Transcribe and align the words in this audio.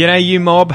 G'day, 0.00 0.24
you 0.24 0.40
mob. 0.40 0.72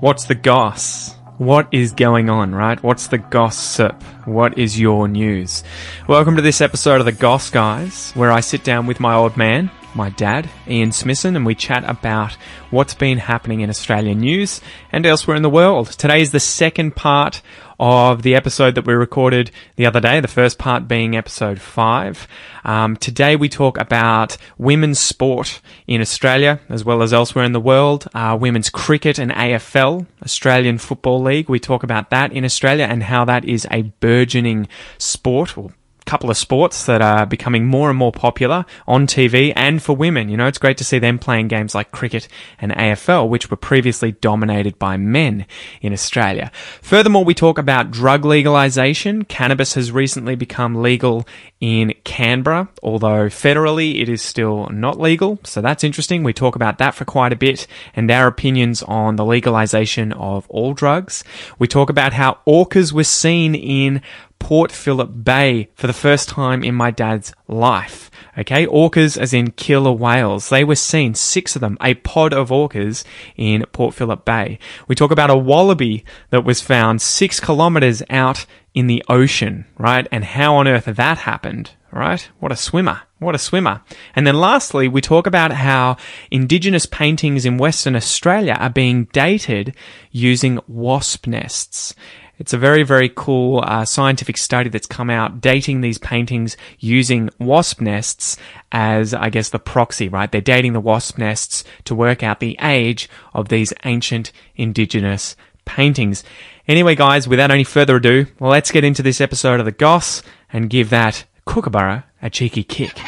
What's 0.00 0.24
the 0.24 0.34
goss? 0.34 1.14
What 1.38 1.68
is 1.70 1.92
going 1.92 2.28
on, 2.28 2.52
right? 2.52 2.82
What's 2.82 3.06
the 3.06 3.18
gossip? 3.18 4.02
What 4.24 4.58
is 4.58 4.80
your 4.80 5.06
news? 5.06 5.62
Welcome 6.08 6.34
to 6.34 6.42
this 6.42 6.60
episode 6.60 6.98
of 6.98 7.06
the 7.06 7.12
Goss 7.12 7.50
Guys, 7.50 8.10
where 8.16 8.32
I 8.32 8.40
sit 8.40 8.64
down 8.64 8.88
with 8.88 8.98
my 8.98 9.14
old 9.14 9.36
man, 9.36 9.70
my 9.94 10.10
dad, 10.10 10.50
Ian 10.66 10.90
Smithson, 10.90 11.36
and 11.36 11.46
we 11.46 11.54
chat 11.54 11.88
about 11.88 12.32
what's 12.70 12.94
been 12.94 13.18
happening 13.18 13.60
in 13.60 13.70
Australian 13.70 14.18
news 14.18 14.60
and 14.90 15.06
elsewhere 15.06 15.36
in 15.36 15.44
the 15.44 15.48
world. 15.48 15.92
Today 15.92 16.20
is 16.20 16.32
the 16.32 16.40
second 16.40 16.96
part 16.96 17.42
of 17.84 18.22
the 18.22 18.34
episode 18.34 18.74
that 18.76 18.86
we 18.86 18.94
recorded 18.94 19.50
the 19.76 19.84
other 19.84 20.00
day, 20.00 20.18
the 20.18 20.26
first 20.26 20.58
part 20.58 20.88
being 20.88 21.14
episode 21.14 21.60
five. 21.60 22.26
Um, 22.64 22.96
today 22.96 23.36
we 23.36 23.50
talk 23.50 23.76
about 23.76 24.38
women's 24.56 24.98
sport 24.98 25.60
in 25.86 26.00
Australia 26.00 26.60
as 26.70 26.82
well 26.82 27.02
as 27.02 27.12
elsewhere 27.12 27.44
in 27.44 27.52
the 27.52 27.60
world, 27.60 28.08
uh, 28.14 28.38
women's 28.40 28.70
cricket 28.70 29.18
and 29.18 29.30
AFL, 29.32 30.06
Australian 30.22 30.78
Football 30.78 31.20
League. 31.20 31.50
We 31.50 31.60
talk 31.60 31.82
about 31.82 32.08
that 32.08 32.32
in 32.32 32.42
Australia 32.42 32.86
and 32.88 33.02
how 33.02 33.26
that 33.26 33.44
is 33.44 33.66
a 33.70 33.82
burgeoning 34.00 34.66
sport 34.96 35.58
or 35.58 35.74
couple 36.06 36.30
of 36.30 36.36
sports 36.36 36.86
that 36.86 37.00
are 37.00 37.26
becoming 37.26 37.66
more 37.66 37.88
and 37.88 37.98
more 37.98 38.12
popular 38.12 38.64
on 38.86 39.06
TV 39.06 39.52
and 39.56 39.82
for 39.82 39.96
women. 39.96 40.28
You 40.28 40.36
know, 40.36 40.46
it's 40.46 40.58
great 40.58 40.76
to 40.78 40.84
see 40.84 40.98
them 40.98 41.18
playing 41.18 41.48
games 41.48 41.74
like 41.74 41.92
cricket 41.92 42.28
and 42.58 42.72
AFL, 42.72 43.28
which 43.28 43.50
were 43.50 43.56
previously 43.56 44.12
dominated 44.12 44.78
by 44.78 44.96
men 44.96 45.46
in 45.80 45.92
Australia. 45.92 46.50
Furthermore, 46.82 47.24
we 47.24 47.34
talk 47.34 47.58
about 47.58 47.90
drug 47.90 48.24
legalization. 48.24 49.24
Cannabis 49.24 49.74
has 49.74 49.92
recently 49.92 50.34
become 50.34 50.82
legal 50.82 51.26
in 51.60 51.94
Canberra, 52.04 52.68
although 52.82 53.26
federally 53.26 54.02
it 54.02 54.08
is 54.08 54.20
still 54.20 54.68
not 54.68 55.00
legal. 55.00 55.38
So 55.44 55.62
that's 55.62 55.82
interesting. 55.82 56.22
We 56.22 56.34
talk 56.34 56.56
about 56.56 56.78
that 56.78 56.94
for 56.94 57.06
quite 57.06 57.32
a 57.32 57.36
bit 57.36 57.66
and 57.96 58.10
our 58.10 58.26
opinions 58.26 58.82
on 58.82 59.16
the 59.16 59.24
legalization 59.24 60.12
of 60.12 60.46
all 60.50 60.74
drugs. 60.74 61.24
We 61.58 61.66
talk 61.66 61.88
about 61.88 62.12
how 62.12 62.38
orcas 62.46 62.92
were 62.92 63.04
seen 63.04 63.54
in 63.54 64.02
Port 64.44 64.70
Phillip 64.70 65.24
Bay 65.24 65.70
for 65.74 65.86
the 65.86 65.94
first 65.94 66.28
time 66.28 66.62
in 66.62 66.74
my 66.74 66.90
dad's 66.90 67.32
life. 67.48 68.10
Okay, 68.36 68.66
orcas 68.66 69.16
as 69.16 69.32
in 69.32 69.52
killer 69.52 69.90
whales. 69.90 70.50
They 70.50 70.64
were 70.64 70.74
seen, 70.74 71.14
six 71.14 71.56
of 71.56 71.62
them, 71.62 71.78
a 71.80 71.94
pod 71.94 72.34
of 72.34 72.50
orcas 72.50 73.04
in 73.36 73.64
Port 73.72 73.94
Phillip 73.94 74.26
Bay. 74.26 74.58
We 74.86 74.94
talk 74.94 75.10
about 75.10 75.30
a 75.30 75.36
wallaby 75.36 76.04
that 76.28 76.44
was 76.44 76.60
found 76.60 77.00
six 77.00 77.40
kilometers 77.40 78.02
out 78.10 78.44
in 78.74 78.86
the 78.86 79.02
ocean, 79.08 79.64
right? 79.78 80.06
And 80.12 80.24
how 80.24 80.56
on 80.56 80.68
earth 80.68 80.84
that 80.84 81.18
happened, 81.18 81.70
right? 81.90 82.28
What 82.38 82.52
a 82.52 82.56
swimmer. 82.56 83.00
What 83.20 83.34
a 83.34 83.38
swimmer. 83.38 83.80
And 84.14 84.26
then 84.26 84.34
lastly, 84.34 84.88
we 84.88 85.00
talk 85.00 85.26
about 85.26 85.52
how 85.52 85.96
indigenous 86.30 86.84
paintings 86.84 87.46
in 87.46 87.56
Western 87.56 87.96
Australia 87.96 88.58
are 88.60 88.68
being 88.68 89.04
dated 89.04 89.74
using 90.10 90.60
wasp 90.68 91.26
nests. 91.26 91.94
It's 92.38 92.52
a 92.52 92.58
very, 92.58 92.82
very 92.82 93.10
cool 93.14 93.62
uh, 93.64 93.84
scientific 93.84 94.36
study 94.36 94.68
that's 94.68 94.86
come 94.86 95.08
out 95.08 95.40
dating 95.40 95.80
these 95.80 95.98
paintings 95.98 96.56
using 96.78 97.30
wasp 97.38 97.80
nests 97.80 98.36
as, 98.72 99.14
I 99.14 99.30
guess, 99.30 99.50
the 99.50 99.58
proxy, 99.58 100.08
right? 100.08 100.30
They're 100.30 100.40
dating 100.40 100.72
the 100.72 100.80
wasp 100.80 101.18
nests 101.18 101.64
to 101.84 101.94
work 101.94 102.22
out 102.22 102.40
the 102.40 102.58
age 102.60 103.08
of 103.32 103.48
these 103.48 103.72
ancient 103.84 104.32
indigenous 104.56 105.36
paintings. 105.64 106.24
Anyway, 106.66 106.94
guys, 106.94 107.28
without 107.28 107.50
any 107.50 107.64
further 107.64 107.96
ado, 107.96 108.26
let's 108.40 108.70
get 108.70 108.84
into 108.84 109.02
this 109.02 109.20
episode 109.20 109.60
of 109.60 109.66
The 109.66 109.72
Goss 109.72 110.22
and 110.52 110.70
give 110.70 110.90
that 110.90 111.24
kookaburra 111.46 112.04
a 112.20 112.30
cheeky 112.30 112.64
kick. 112.64 112.98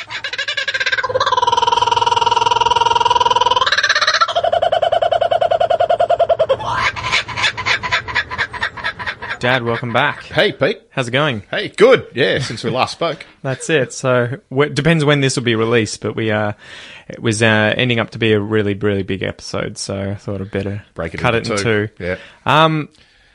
Dad, 9.47 9.63
welcome 9.63 9.93
back. 9.93 10.25
Hey, 10.25 10.51
Pete. 10.51 10.83
How's 10.91 11.07
it 11.07 11.13
going? 11.13 11.45
Hey, 11.53 11.69
good. 11.69 12.09
Yeah, 12.15 12.41
since 12.41 12.65
we 12.65 12.71
last 12.71 12.91
spoke. 12.91 13.25
That's 13.43 13.71
it. 13.71 13.93
So 13.93 14.41
it 14.51 14.75
depends 14.75 15.05
when 15.05 15.21
this 15.21 15.37
will 15.37 15.45
be 15.45 15.55
released, 15.55 16.01
but 16.01 16.17
we 16.17 16.33
uh, 16.33 16.55
it 17.07 17.23
was 17.23 17.45
uh, 17.45 17.73
ending 17.77 18.01
up 18.01 18.11
to 18.11 18.19
be 18.19 18.33
a 18.33 18.41
really, 18.41 18.75
really 18.75 19.05
big 19.05 19.23
episode. 19.23 19.79
So 19.79 20.11
I 20.11 20.15
thought 20.17 20.41
I'd 20.41 20.51
better 20.51 20.85
Break 20.95 21.15
it 21.15 21.19
cut 21.19 21.37
into 21.37 21.53
it 21.55 21.59
in 21.61 21.65
two. 21.65 21.87
two. 21.97 22.05
Yeah. 22.05 22.17
Um, 22.45 22.89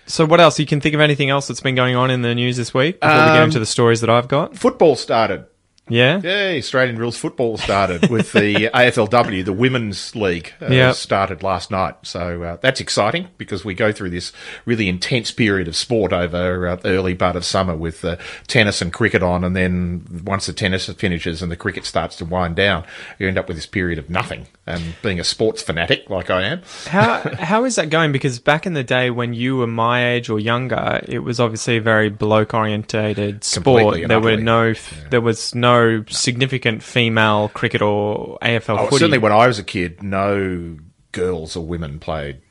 so 0.06 0.26
what 0.26 0.42
else? 0.42 0.60
You 0.60 0.66
can 0.66 0.82
think 0.82 0.96
of 0.96 1.00
anything 1.00 1.30
else 1.30 1.48
that's 1.48 1.62
been 1.62 1.76
going 1.76 1.96
on 1.96 2.12
in 2.12 2.24
the 2.24 2.36
news 2.36 2.58
this 2.58 2.74
week 2.74 3.00
before 3.00 3.16
we 3.16 3.22
get 3.28 3.38
Um, 3.38 3.44
into 3.46 3.60
the 3.60 3.66
stories 3.66 4.02
that 4.02 4.10
I've 4.10 4.28
got? 4.28 4.58
Football 4.58 4.98
started. 4.98 5.46
Yeah. 5.92 6.22
Yeah, 6.24 6.58
Australian 6.58 6.98
rules 6.98 7.18
football 7.18 7.58
started 7.58 8.10
with 8.10 8.32
the 8.32 8.70
AFLW, 8.74 9.44
the 9.44 9.54
Women's 9.54 10.16
League, 10.16 10.54
uh, 10.62 10.68
Yep. 10.68 10.96
started 10.96 11.44
last 11.44 11.70
night. 11.70 11.96
So 12.04 12.42
uh, 12.44 12.58
that's 12.62 12.80
exciting 12.80 13.28
because 13.38 13.66
we 13.66 13.74
go 13.74 13.92
through 13.92 14.12
this 14.12 14.32
really 14.66 14.88
intense 14.88 15.32
period 15.32 15.68
of 15.68 15.76
sport 15.76 16.14
over 16.14 16.68
uh, 16.68 16.76
the 16.78 16.90
early 16.90 17.14
part 17.16 17.36
of 17.36 17.44
summer 17.44 17.76
with 17.76 18.06
uh, 18.06 18.16
tennis 18.48 18.82
and 18.82 18.94
cricket 18.94 19.22
on, 19.22 19.44
and 19.44 19.56
then 19.56 20.22
once 20.26 20.46
the 20.46 20.54
tennis 20.54 20.88
finishes 20.90 21.42
and 21.42 21.52
the 21.52 21.58
cricket 21.58 21.86
starts 21.86 22.16
to 22.18 22.26
wind 22.26 22.56
down, 22.56 22.86
you 23.20 23.28
end 23.28 23.38
up 23.38 23.48
with 23.48 23.58
this 23.58 23.66
period 23.66 24.00
of 24.00 24.10
nothing. 24.10 24.48
And 24.66 24.96
being 25.02 25.20
a 25.20 25.24
sports 25.24 25.62
fanatic 25.62 26.10
like 26.10 26.30
I 26.30 26.44
am, 26.44 26.62
How 26.88 27.18
how 27.40 27.66
is 27.66 27.76
that 27.76 27.90
going? 27.90 28.12
Because 28.14 28.40
back 28.40 28.66
in 28.66 28.74
the 28.74 28.84
day 28.84 29.10
when 29.10 29.34
you 29.34 29.58
were 29.58 29.68
my 29.68 30.12
age 30.14 30.30
or 30.30 30.40
younger, 30.40 31.02
it 31.08 31.20
was 31.20 31.40
obviously 31.40 31.78
a 31.78 31.82
very 31.82 32.10
bloke 32.10 32.54
orientated 32.54 33.44
sport. 33.44 34.08
There 34.08 34.20
were 34.22 34.38
no 34.38 34.74
there 35.10 35.20
was 35.20 35.54
no 35.54 35.81
significant 36.10 36.84
female 36.84 37.50
cricket 37.50 37.82
or 37.82 38.38
AFL 38.42 38.78
oh, 38.78 38.86
footy. 38.86 38.98
certainly 38.98 39.18
when 39.18 39.32
I 39.32 39.48
was 39.48 39.60
a 39.60 39.64
kid, 39.64 40.02
no 40.04 40.78
girls 41.12 41.56
or 41.56 41.66
women 41.66 42.00
played 42.00 42.42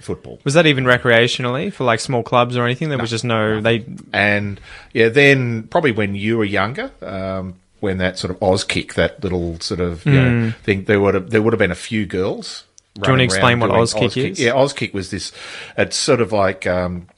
football. 0.00 0.40
Was 0.44 0.54
that 0.54 0.66
even 0.66 0.84
recreationally 0.84 1.72
for 1.72 1.84
like 1.84 2.00
small 2.00 2.22
clubs 2.22 2.56
or 2.56 2.64
anything? 2.64 2.88
There 2.88 2.98
was 2.98 3.10
just 3.10 3.24
no 3.24 3.60
they 3.60 3.84
And 4.12 4.60
yeah, 4.92 5.08
then 5.08 5.64
probably 5.64 5.92
when 5.92 6.14
you 6.14 6.38
were 6.38 6.44
younger, 6.44 6.90
um, 7.02 7.54
when 7.80 7.98
that 7.98 8.18
sort 8.18 8.30
of 8.30 8.38
Auskick, 8.40 8.94
that 8.94 9.22
little 9.22 9.58
sort 9.60 9.80
of 9.80 10.04
you 10.04 10.12
know, 10.12 10.50
thing, 10.62 10.84
there 10.84 11.00
would 11.00 11.14
have 11.14 11.30
there 11.30 11.42
would 11.42 11.52
have 11.52 11.58
been 11.58 11.70
a 11.70 11.76
few 11.76 12.06
girls. 12.06 12.64
Do 12.94 13.02
you 13.06 13.12
wanna 13.12 13.24
explain 13.24 13.60
what 13.60 13.70
Auskick 13.70 14.16
is? 14.16 14.40
Yeah, 14.40 14.52
Auskick 14.52 14.92
was 14.92 15.10
this. 15.10 15.32
It's 15.78 15.96
sort 15.96 16.20
of 16.20 16.32
like 16.32 16.66
um, 16.66 17.08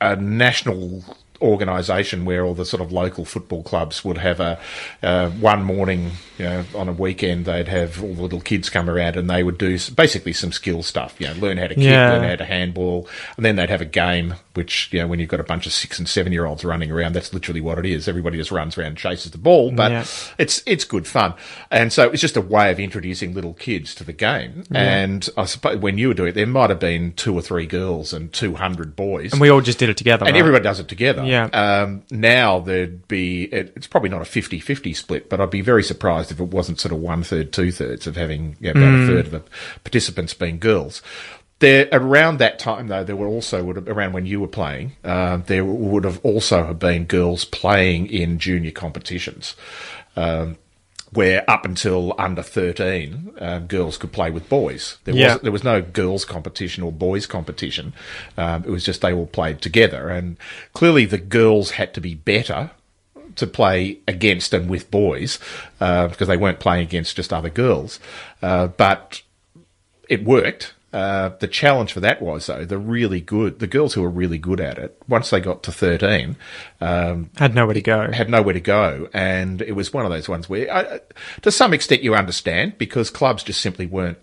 a 0.00 0.14
national 0.16 1.04
organisation 1.42 2.24
where 2.24 2.44
all 2.44 2.54
the 2.54 2.64
sort 2.64 2.80
of 2.80 2.92
local 2.92 3.24
football 3.24 3.62
clubs 3.62 4.04
would 4.04 4.18
have 4.18 4.40
a 4.40 4.58
uh, 5.02 5.30
one 5.30 5.62
morning, 5.64 6.12
you 6.38 6.44
know, 6.44 6.64
on 6.74 6.88
a 6.88 6.92
weekend 6.92 7.44
they'd 7.44 7.68
have 7.68 8.02
all 8.02 8.14
the 8.14 8.22
little 8.22 8.40
kids 8.40 8.68
come 8.70 8.88
around 8.90 9.16
and 9.16 9.28
they 9.30 9.42
would 9.42 9.58
do 9.58 9.78
basically 9.94 10.32
some 10.32 10.52
skill 10.52 10.82
stuff, 10.82 11.14
you 11.18 11.26
know, 11.26 11.34
learn 11.34 11.56
how 11.56 11.66
to 11.66 11.74
kick, 11.74 11.84
Yeah. 11.84 12.12
learn 12.12 12.28
how 12.28 12.36
to 12.36 12.44
handball, 12.44 13.08
and 13.36 13.44
then 13.44 13.56
they'd 13.56 13.70
have 13.70 13.80
a 13.80 13.84
game 13.86 14.34
which, 14.54 14.88
you 14.92 14.98
know, 14.98 15.06
when 15.06 15.20
you've 15.20 15.28
got 15.28 15.38
a 15.38 15.44
bunch 15.44 15.66
of 15.66 15.72
six 15.72 15.98
and 16.00 16.08
seven 16.08 16.32
year 16.32 16.44
olds 16.44 16.64
running 16.64 16.90
around, 16.90 17.12
that's 17.14 17.32
literally 17.32 17.60
what 17.60 17.78
it 17.78 17.86
is. 17.86 18.08
Everybody 18.08 18.38
just 18.38 18.50
runs 18.50 18.76
around 18.76 18.88
and 18.88 18.96
chases 18.98 19.30
the 19.30 19.38
ball, 19.38 19.70
but 19.70 19.92
Yeah. 19.92 20.04
it's 20.38 20.62
it's 20.66 20.84
good 20.84 21.06
fun, 21.06 21.34
and 21.70 21.92
so 21.92 22.10
it's 22.10 22.20
just 22.20 22.36
a 22.36 22.40
way 22.40 22.70
of 22.70 22.80
introducing 22.80 23.34
little 23.34 23.54
kids 23.54 23.94
to 23.96 24.04
the 24.04 24.12
game. 24.12 24.64
And 24.72 25.28
I 25.36 25.44
suppose 25.44 25.78
when 25.78 25.98
you 25.98 26.08
were 26.08 26.14
doing 26.14 26.30
it, 26.30 26.34
there 26.34 26.46
might 26.46 26.70
have 26.70 26.80
been 26.80 27.12
two 27.12 27.34
or 27.34 27.40
three 27.42 27.66
girls 27.66 28.12
and 28.12 28.32
two 28.32 28.54
hundred 28.56 28.96
boys, 28.96 29.30
and 29.32 29.40
we 29.40 29.48
all 29.48 29.60
just 29.60 29.78
did 29.78 29.88
it 29.88 29.96
together. 29.96 30.26
and 30.26 30.34
right? 30.34 30.40
everybody 30.40 30.64
does 30.64 30.80
it 30.80 30.88
together. 30.88 31.22
Yeah. 31.28 31.44
Um, 31.52 32.02
now 32.10 32.58
there'd 32.60 33.06
be, 33.08 33.44
it, 33.44 33.72
it's 33.76 33.86
probably 33.86 34.08
not 34.10 34.22
a 34.22 34.24
50-50 34.24 34.96
split, 34.96 35.28
but 35.28 35.40
I'd 35.40 35.50
be 35.50 35.60
very 35.60 35.82
surprised 35.82 36.30
if 36.30 36.40
it 36.40 36.44
wasn't 36.44 36.80
sort 36.80 36.92
of 36.92 36.98
one 37.00 37.22
third, 37.22 37.52
two 37.52 37.70
thirds 37.70 38.06
of 38.06 38.16
having 38.16 38.56
you 38.60 38.72
know, 38.72 38.80
about 38.80 38.92
Mm. 38.94 39.04
a 39.04 39.06
third 39.06 39.26
of 39.26 39.30
the 39.32 39.42
participants 39.84 40.34
being 40.34 40.58
girls. 40.58 41.02
There, 41.60 41.88
around 41.90 42.38
that 42.38 42.58
time 42.60 42.86
though, 42.86 43.02
there 43.02 43.16
were 43.16 43.26
also 43.26 43.64
would 43.64 43.76
have, 43.76 43.88
around 43.88 44.12
when 44.12 44.26
you 44.26 44.40
were 44.40 44.46
playing, 44.46 44.92
uh, 45.04 45.38
there 45.38 45.64
would 45.64 46.04
have 46.04 46.20
also 46.24 46.64
have 46.64 46.78
been 46.78 47.04
girls 47.04 47.44
playing 47.44 48.06
in 48.06 48.38
junior 48.38 48.70
competitions. 48.70 49.56
Um, 50.16 50.56
where 51.12 51.48
up 51.48 51.64
until 51.64 52.14
under 52.18 52.42
13, 52.42 53.32
um, 53.40 53.66
girls 53.66 53.96
could 53.96 54.12
play 54.12 54.30
with 54.30 54.48
boys. 54.48 54.98
There, 55.04 55.14
Yeah. 55.14 55.34
was, 55.34 55.42
there 55.42 55.52
was 55.52 55.64
no 55.64 55.80
girls' 55.80 56.24
competition 56.24 56.82
or 56.82 56.92
boys' 56.92 57.26
competition. 57.26 57.94
Um, 58.36 58.64
it 58.64 58.70
was 58.70 58.84
just 58.84 59.00
they 59.00 59.12
all 59.12 59.26
played 59.26 59.60
together. 59.62 60.10
And 60.10 60.36
clearly 60.74 61.04
the 61.06 61.18
girls 61.18 61.72
had 61.72 61.94
to 61.94 62.00
be 62.00 62.14
better 62.14 62.70
to 63.36 63.46
play 63.46 63.98
against 64.08 64.52
and 64.52 64.68
with 64.68 64.90
boys 64.90 65.38
uh, 65.80 66.08
because 66.08 66.28
they 66.28 66.36
weren't 66.36 66.58
playing 66.60 66.82
against 66.82 67.16
just 67.16 67.32
other 67.32 67.50
girls. 67.50 68.00
Uh, 68.42 68.66
but 68.66 69.22
it 70.08 70.24
worked. 70.24 70.74
Uh, 70.90 71.30
the 71.40 71.46
challenge 71.46 71.92
for 71.92 72.00
that 72.00 72.22
was 72.22 72.46
though 72.46 72.64
the 72.64 72.78
really 72.78 73.20
good, 73.20 73.58
the 73.58 73.66
girls 73.66 73.92
who 73.92 74.00
were 74.00 74.08
really 74.08 74.38
good 74.38 74.58
at 74.58 74.78
it. 74.78 74.96
Once 75.06 75.28
they 75.28 75.38
got 75.38 75.62
to 75.62 75.70
thirteen, 75.70 76.34
um, 76.80 77.28
had 77.36 77.54
nowhere 77.54 77.74
to 77.74 77.82
go. 77.82 78.10
had 78.10 78.30
nowhere 78.30 78.54
to 78.54 78.60
go, 78.60 79.06
and 79.12 79.60
it 79.60 79.72
was 79.72 79.92
one 79.92 80.06
of 80.06 80.10
those 80.10 80.30
ones 80.30 80.48
where, 80.48 80.72
I, 80.72 81.00
to 81.42 81.52
some 81.52 81.74
extent, 81.74 82.02
you 82.02 82.14
understand 82.14 82.78
because 82.78 83.10
clubs 83.10 83.42
just 83.42 83.60
simply 83.60 83.84
weren't, 83.84 84.16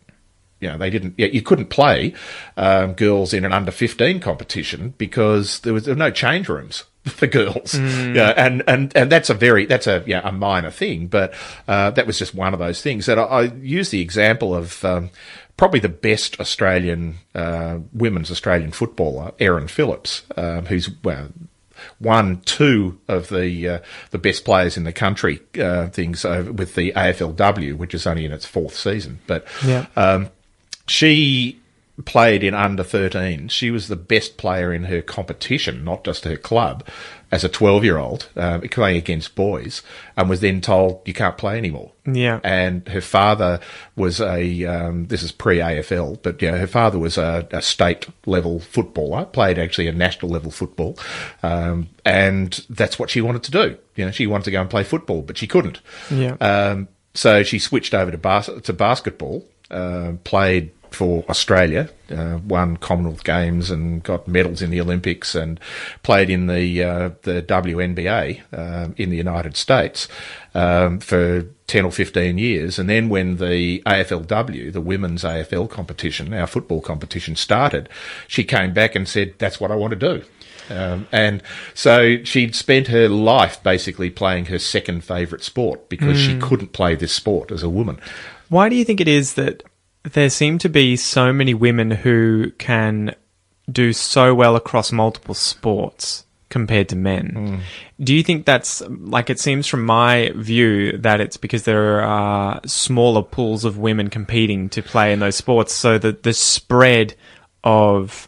you 0.60 0.68
know, 0.68 0.78
they 0.80 0.90
didn't, 0.90 1.14
yeah, 1.18 1.28
you 1.28 1.44
couldn't 1.44 1.70
play 1.70 2.16
um, 2.58 2.94
girls 2.94 3.32
in 3.32 3.46
an 3.46 3.54
under 3.54 3.72
15 3.72 4.20
competition 4.20 4.96
because 4.98 5.60
there 5.60 5.74
was, 5.74 5.86
there 5.86 5.94
were 5.94 6.00
no 6.00 6.10
change 6.10 6.50
rooms 6.50 6.86
for 7.04 7.28
girls. 7.28 7.76
Yeah, 7.76 8.34
and, 8.36 8.64
and, 8.68 8.96
and 8.98 9.12
that's 9.12 9.30
a 9.30 9.36
very, 9.36 9.68
that's 9.68 9.86
a, 9.86 10.04
yeah, 10.08 10.22
a 10.24 10.32
minor 10.32 10.72
thing, 10.72 11.08
but, 11.08 11.36
uh, 11.68 11.92
that 11.92 12.08
was 12.08 12.18
just 12.18 12.34
one 12.34 12.54
of 12.54 12.60
those 12.60 12.82
things. 12.82 13.08
And 13.08 13.20
I, 13.20 13.24
I 13.24 13.42
use 13.44 13.92
the 13.92 14.02
example 14.02 14.56
of, 14.56 14.84
um, 14.84 15.12
probably 15.58 15.80
the 15.80 15.90
best 15.90 16.40
Australian, 16.40 17.16
uh, 17.34 17.80
women's 17.94 18.30
Australian 18.32 18.72
footballer, 18.72 19.32
Erin 19.40 19.68
Phillips, 19.68 20.24
um, 20.36 20.66
who's, 20.66 20.90
well, 21.04 21.30
won 22.00 22.42
two 22.46 22.98
of 23.08 23.28
the 23.30 23.68
uh, 23.68 23.80
the 24.12 24.18
best 24.18 24.46
players 24.46 24.78
in 24.78 24.86
the 24.86 24.94
country 24.94 25.42
uh, 25.60 25.88
things 25.88 26.24
with 26.24 26.76
the 26.76 26.94
AFLW, 26.94 27.76
which 27.78 27.94
is 27.94 28.08
only 28.08 28.24
in 28.26 28.32
its 28.32 28.46
fourth 28.46 28.76
season. 28.76 29.20
But 29.28 29.46
Yeah. 29.66 29.86
um, 29.98 30.30
she 30.88 31.60
played 32.06 32.44
in 32.44 32.54
under 32.54 32.84
13. 32.84 33.48
She 33.50 33.72
was 33.72 33.88
the 33.88 33.96
best 33.96 34.38
player 34.38 34.74
in 34.74 34.86
her 34.86 35.02
competition, 35.02 35.84
not 35.84 36.04
just 36.04 36.24
her 36.26 36.36
club, 36.38 36.86
as 37.36 37.44
a 37.44 37.50
12 37.50 37.84
year 37.84 37.98
old, 37.98 38.30
um, 38.38 38.62
playing 38.62 38.96
against 38.96 39.36
boys, 39.36 39.84
and 40.16 40.30
was 40.30 40.40
then 40.40 40.62
told 40.62 41.02
you 41.06 41.14
can't 41.14 41.38
play 41.38 41.58
anymore. 41.58 41.92
Yeah. 42.06 42.40
And 42.46 42.88
her 42.88 43.02
father 43.02 43.60
was 43.98 44.22
a, 44.22 44.64
um, 44.64 45.08
this 45.08 45.22
is 45.22 45.34
pre 45.34 45.58
AFL, 45.58 46.20
but 46.24 46.42
yeah, 46.42 46.58
her 46.58 46.68
father 46.68 46.98
was 46.98 47.18
a, 47.18 47.46
a 47.52 47.62
state 47.62 48.08
level 48.26 48.62
footballer, 48.62 49.26
played 49.26 49.60
actually 49.60 49.88
a 49.88 49.92
national 49.92 50.32
level 50.32 50.50
football. 50.50 50.98
Um, 51.44 51.90
and 52.06 52.66
that's 52.70 52.98
what 52.98 53.10
she 53.10 53.20
wanted 53.20 53.44
to 53.44 53.52
do. 53.52 53.78
You 53.98 54.06
know, 54.06 54.12
she 54.12 54.28
wanted 54.28 54.46
to 54.46 54.52
go 54.52 54.62
and 54.62 54.70
play 54.70 54.86
football, 54.86 55.22
but 55.22 55.38
she 55.38 55.46
couldn't. 55.46 55.82
Yeah. 56.10 56.36
Um, 56.40 56.88
so 57.14 57.44
she 57.44 57.60
switched 57.60 57.94
over 57.94 58.12
to 58.12 58.18
bas- 58.18 58.50
to 58.64 58.74
basketball, 58.74 59.46
uh, 59.70 60.14
played 60.24 60.72
for 60.96 61.24
Australia, 61.30 61.90
uh, 62.10 62.40
won 62.48 62.78
Commonwealth 62.78 63.24
Games 63.24 63.70
and 63.70 64.02
got 64.02 64.28
medals 64.28 64.62
in 64.62 64.72
the 64.72 64.82
Olympics, 64.82 65.36
and 65.36 65.60
played 66.02 66.30
in 66.30 66.48
the 66.48 66.84
uh, 66.84 67.10
the 67.24 67.44
WNBA 67.44 68.42
um, 68.58 68.96
in 68.98 69.10
the 69.10 69.18
United 69.18 69.56
States 69.56 70.08
um, 70.54 71.00
for 71.00 71.44
ten 71.68 71.86
or 71.86 71.92
fifteen 71.92 72.38
years. 72.38 72.80
And 72.80 72.90
then 72.90 73.10
when 73.10 73.38
the 73.38 73.84
AFLW, 73.86 74.72
the 74.72 74.82
women's 74.82 75.24
AFL 75.24 75.70
competition, 75.70 76.34
our 76.34 76.48
football 76.48 76.82
competition 76.82 77.36
started, 77.36 77.90
she 78.28 78.44
came 78.44 78.74
back 78.74 78.96
and 78.96 79.08
said, 79.08 79.36
"That's 79.38 79.60
what 79.60 79.72
I 79.72 79.76
want 79.76 79.92
to 79.92 80.20
do." 80.20 80.26
Um, 80.70 81.08
and 81.12 81.44
so 81.74 82.24
she'd 82.24 82.56
spent 82.56 82.88
her 82.88 83.08
life 83.08 83.62
basically 83.62 84.10
playing 84.10 84.46
her 84.46 84.58
second 84.58 85.04
favourite 85.04 85.44
sport 85.44 85.90
because 85.90 86.20
she 86.20 86.40
couldn't 86.40 86.74
play 86.74 86.96
this 86.96 87.14
sport 87.14 87.52
as 87.52 87.62
a 87.62 87.70
woman. 87.70 88.00
Why 88.50 88.70
do 88.70 88.76
you 88.76 88.86
think 88.86 89.02
it 89.02 89.08
is 89.08 89.36
that 89.36 89.64
there 90.14 90.30
seem 90.30 90.58
to 90.60 90.70
be 90.70 90.96
so 90.96 91.34
many 91.34 91.54
women 91.54 91.92
who 91.92 92.52
can 92.58 93.16
do 93.70 93.94
so 93.94 94.34
well 94.36 94.56
across 94.56 94.92
multiple 94.92 95.34
sports 95.34 96.26
compared 96.50 96.90
to 96.90 96.96
men? 96.96 97.30
Hmm. 97.36 98.04
Do 98.04 98.14
you 98.14 98.24
think 98.24 98.46
that's 98.46 98.82
like 98.88 99.30
it 99.30 99.40
seems 99.40 99.68
from 99.68 99.86
my 99.86 100.32
view 100.36 100.98
that 101.00 101.22
it's 101.22 101.38
because 101.38 101.64
there 101.64 102.02
are 102.02 102.62
smaller 102.66 103.24
pools 103.24 103.66
of 103.66 103.78
women 103.78 104.10
competing 104.10 104.70
to 104.70 104.82
play 104.82 105.12
in 105.12 105.20
those 105.20 105.36
sports, 105.36 105.74
so 105.74 105.98
that 105.98 106.24
the 106.24 106.34
spread 106.34 107.16
of 107.64 108.28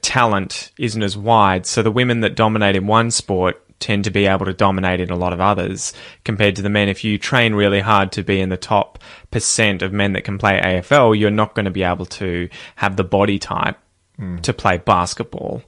talent 0.00 0.72
isn't 0.78 1.02
as 1.02 1.16
wide. 1.16 1.66
So 1.66 1.82
the 1.82 1.90
women 1.90 2.20
that 2.20 2.34
dominate 2.34 2.76
in 2.76 2.86
one 2.86 3.10
sport 3.10 3.61
tend 3.82 4.04
to 4.04 4.10
be 4.10 4.24
able 4.26 4.46
to 4.46 4.54
dominate 4.54 5.00
in 5.00 5.10
a 5.10 5.16
lot 5.16 5.32
of 5.34 5.40
others 5.40 5.92
compared 6.24 6.56
to 6.56 6.62
the 6.62 6.70
men. 6.70 6.88
If 6.88 7.04
you 7.04 7.18
train 7.18 7.54
really 7.54 7.80
hard 7.80 8.12
to 8.12 8.22
be 8.22 8.40
in 8.40 8.48
the 8.48 8.56
top 8.56 8.98
percent 9.30 9.82
of 9.82 9.92
men 9.92 10.14
that 10.14 10.22
can 10.22 10.38
play 10.38 10.58
AFL, 10.60 11.18
you're 11.18 11.30
not 11.30 11.54
going 11.54 11.64
to 11.66 11.70
be 11.70 11.82
able 11.82 12.06
to 12.06 12.48
have 12.76 12.96
the 12.96 13.04
body 13.04 13.38
type 13.38 13.76
to 14.42 14.52
play 14.52 14.78
basketball 14.78 15.62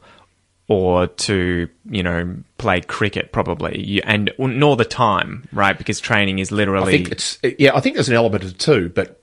or 0.68 1.08
to, 1.08 1.68
you 1.90 2.02
know, 2.04 2.36
play 2.56 2.80
cricket 2.80 3.32
probably. 3.32 3.84
You, 3.84 4.00
and 4.04 4.30
nor 4.38 4.76
the 4.76 4.84
time, 4.84 5.48
right? 5.52 5.76
Because 5.76 5.98
training 6.00 6.38
is 6.38 6.52
literally 6.52 6.94
I 6.94 6.96
think 6.96 7.10
it's 7.12 7.38
yeah. 7.58 7.74
I 7.74 7.80
think 7.80 7.96
there's 7.96 8.08
an 8.08 8.14
element 8.14 8.44
of 8.44 8.52
the 8.52 8.58
two, 8.58 8.90
but 8.90 9.20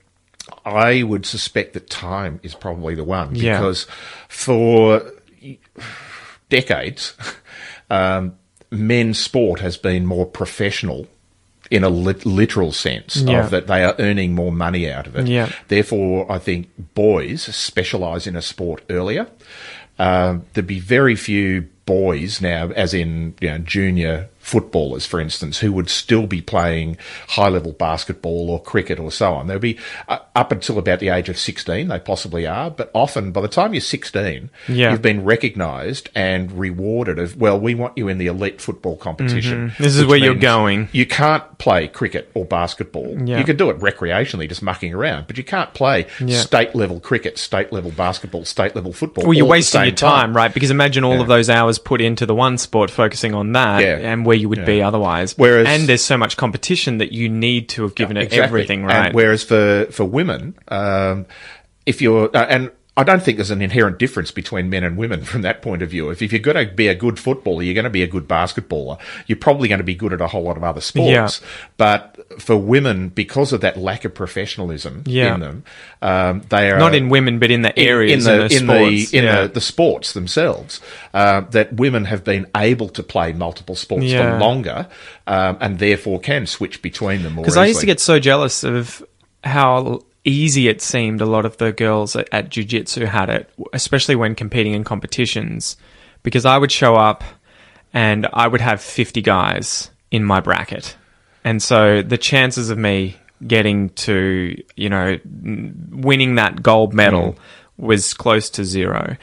I 0.66 1.02
would 1.02 1.24
suspect 1.24 1.72
that 1.72 1.88
time 1.88 2.40
is 2.42 2.54
probably 2.54 2.94
the 2.94 3.04
one 3.04 3.34
Yeah. 3.34 3.58
because 3.58 3.86
for 4.28 5.02
decades, 6.50 7.14
um, 7.90 8.36
men's 8.72 9.18
sport 9.18 9.60
has 9.60 9.76
been 9.76 10.06
more 10.06 10.26
professional 10.26 11.06
in 11.70 11.84
a 11.84 11.88
lit- 11.88 12.26
literal 12.26 12.72
sense 12.72 13.16
Yeah. 13.16 13.44
of 13.44 13.50
that 13.50 13.66
they 13.66 13.84
are 13.84 13.94
earning 13.98 14.34
more 14.34 14.50
money 14.52 14.90
out 14.90 15.06
of 15.06 15.14
it. 15.16 15.26
Yeah. 15.28 15.50
Therefore, 15.68 16.30
I 16.30 16.38
think 16.38 16.68
boys 16.94 17.42
specialise 17.54 18.26
in 18.26 18.34
a 18.36 18.42
sport 18.42 18.82
earlier. 18.90 19.26
Um, 19.98 20.44
there'd 20.54 20.66
be 20.66 20.80
very 20.80 21.14
few 21.14 21.68
boys 21.86 22.40
now, 22.40 22.70
as 22.74 22.92
in 22.94 23.34
you 23.40 23.50
know, 23.50 23.58
junior 23.58 24.28
footballers, 24.52 25.06
for 25.06 25.18
instance, 25.18 25.60
who 25.60 25.72
would 25.72 25.88
still 25.88 26.26
be 26.26 26.42
playing 26.42 26.98
high 27.28 27.48
level 27.48 27.72
basketball 27.72 28.50
or 28.50 28.60
cricket 28.62 28.98
or 29.00 29.10
so 29.10 29.32
on. 29.32 29.46
They'll 29.46 29.58
be 29.58 29.78
uh, 30.08 30.18
up 30.36 30.52
until 30.52 30.76
about 30.78 31.00
the 31.00 31.08
age 31.08 31.30
of 31.30 31.38
16, 31.38 31.88
they 31.88 31.98
possibly 31.98 32.46
are, 32.46 32.70
but 32.70 32.90
often 32.94 33.32
by 33.32 33.40
the 33.40 33.48
time 33.48 33.72
you're 33.72 33.80
16, 33.80 34.50
Yeah. 34.68 34.90
you've 34.92 35.00
been 35.00 35.24
recognised 35.24 36.10
and 36.14 36.52
rewarded 36.52 37.18
of, 37.18 37.40
well, 37.40 37.58
we 37.58 37.74
want 37.74 37.96
you 37.96 38.08
in 38.08 38.18
the 38.18 38.26
elite 38.26 38.60
football 38.60 38.96
competition. 38.96 39.70
Mm-hmm. 39.70 39.82
This 39.82 39.96
is 39.96 40.04
where 40.04 40.18
you're 40.18 40.34
going. 40.34 40.90
You 40.92 41.06
can't 41.06 41.56
play 41.56 41.88
cricket 41.88 42.30
or 42.34 42.44
basketball. 42.44 43.16
Yeah. 43.26 43.38
You 43.38 43.44
can 43.44 43.56
do 43.56 43.70
it 43.70 43.78
recreationally, 43.78 44.48
just 44.50 44.62
mucking 44.62 44.92
around, 44.92 45.28
but 45.28 45.38
you 45.38 45.44
can't 45.44 45.72
play 45.72 46.06
Yeah. 46.20 46.40
state 46.40 46.74
level 46.74 47.00
cricket, 47.00 47.38
state 47.38 47.72
level 47.72 47.90
basketball, 47.90 48.44
state 48.44 48.76
level 48.76 48.92
football. 48.92 49.24
Well, 49.24 49.32
you're 49.32 49.44
all 49.46 49.52
at 49.54 49.56
the 49.56 49.60
wasting 49.60 49.82
your 49.84 49.92
time, 49.92 50.36
right? 50.36 50.52
Because 50.52 50.70
imagine 50.70 51.04
all 51.04 51.22
of 51.22 51.26
those 51.28 51.48
hours 51.48 51.78
put 51.78 52.02
into 52.02 52.26
the 52.26 52.34
one 52.34 52.58
sport, 52.58 52.90
focusing 52.90 53.32
on 53.32 53.52
that, 53.52 53.80
and 53.82 54.26
where 54.26 54.36
you 54.42 54.48
would 54.50 54.64
be 54.66 54.82
otherwise. 54.82 55.34
Whereas- 55.38 55.66
and 55.68 55.88
there's 55.88 56.04
so 56.04 56.18
much 56.18 56.36
competition 56.36 56.98
that 56.98 57.12
you 57.12 57.28
need 57.28 57.68
to 57.70 57.82
have 57.84 57.94
given 57.94 58.16
it 58.16 58.24
Exactly. 58.24 58.44
everything, 58.44 58.80
And 58.82 58.88
right? 58.90 59.14
whereas 59.14 59.42
for 59.42 59.86
for 59.90 60.04
women, 60.04 60.54
um, 60.68 61.26
if 61.86 62.02
you're 62.02 62.28
uh, 62.36 62.46
and 62.54 62.70
I 62.94 63.04
don't 63.04 63.22
think 63.22 63.38
there's 63.38 63.50
an 63.50 63.62
inherent 63.62 63.98
difference 63.98 64.30
between 64.30 64.68
men 64.68 64.84
and 64.84 64.98
women 64.98 65.24
from 65.24 65.40
that 65.42 65.62
point 65.62 65.80
of 65.80 65.88
view. 65.88 66.10
If, 66.10 66.20
if 66.20 66.30
you're 66.30 66.40
going 66.42 66.68
to 66.68 66.74
be 66.74 66.88
a 66.88 66.94
good 66.94 67.18
footballer, 67.18 67.62
you're 67.62 67.72
going 67.72 67.84
to 67.84 67.90
be 67.90 68.02
a 68.02 68.06
good 68.06 68.28
basketballer. 68.28 68.98
You're 69.26 69.38
probably 69.38 69.66
going 69.68 69.78
to 69.78 69.84
be 69.84 69.94
good 69.94 70.12
at 70.12 70.20
a 70.20 70.26
whole 70.26 70.42
lot 70.42 70.58
of 70.58 70.62
other 70.64 70.82
sports. 70.82 71.40
Yeah. 71.40 71.48
But 71.78 72.40
for 72.42 72.54
women, 72.54 73.08
because 73.08 73.54
of 73.54 73.62
that 73.62 73.78
lack 73.78 74.04
of 74.04 74.14
professionalism 74.14 75.04
Yeah. 75.06 75.34
in 75.34 75.40
them, 75.40 75.64
um, 76.02 76.42
they 76.50 76.70
are 76.70 76.78
Not 76.78 76.94
in 76.94 77.08
women, 77.08 77.38
but 77.38 77.50
in 77.50 77.62
the 77.62 77.76
areas 77.78 78.26
in 78.26 78.32
in 78.32 78.38
the 78.40 78.48
the, 78.48 78.54
in 78.56 78.64
sports. 78.66 79.10
the 79.10 79.18
in 79.18 79.24
yeah. 79.24 79.42
the, 79.42 79.48
the 79.48 79.60
sports 79.62 80.12
themselves 80.12 80.80
uh, 81.14 81.40
that 81.52 81.72
women 81.72 82.04
have 82.04 82.24
been 82.24 82.46
able 82.54 82.90
to 82.90 83.02
play 83.02 83.32
multiple 83.32 83.74
sports 83.74 84.12
for 84.12 84.38
longer 84.38 84.86
um, 85.26 85.56
and 85.62 85.78
therefore 85.78 86.20
can 86.20 86.46
switch 86.46 86.82
between 86.82 87.22
them 87.22 87.34
more 87.34 87.44
Because 87.44 87.56
I 87.56 87.64
used 87.66 87.80
to 87.80 87.86
get 87.86 88.00
so 88.00 88.18
jealous 88.18 88.64
of 88.64 89.02
how 89.44 90.02
easy 90.24 90.68
it 90.68 90.80
seemed 90.80 91.20
a 91.20 91.26
lot 91.26 91.44
of 91.44 91.56
the 91.56 91.72
girls 91.72 92.16
at, 92.16 92.28
at 92.32 92.48
jiu-jitsu 92.48 93.06
had 93.06 93.28
it, 93.28 93.50
especially 93.72 94.16
when 94.16 94.34
competing 94.34 94.74
in 94.74 94.84
competitions. 94.84 95.76
Because 96.22 96.44
I 96.44 96.58
would 96.58 96.70
show 96.70 96.94
up 96.94 97.24
and 97.92 98.28
I 98.32 98.46
would 98.46 98.60
have 98.60 98.80
50 98.80 99.22
guys 99.22 99.90
in 100.10 100.24
my 100.24 100.40
bracket. 100.40 100.96
And 101.44 101.62
so 101.62 102.02
the 102.02 102.18
chances 102.18 102.70
of 102.70 102.78
me 102.78 103.16
getting 103.46 103.90
to, 103.90 104.56
you 104.76 104.88
know, 104.88 105.18
winning 105.24 106.36
that 106.36 106.62
gold 106.62 106.94
medal 106.94 107.32
mm-hmm. 107.32 107.86
was 107.86 108.14
close 108.14 108.50
to 108.50 108.64
zero. 108.64 109.16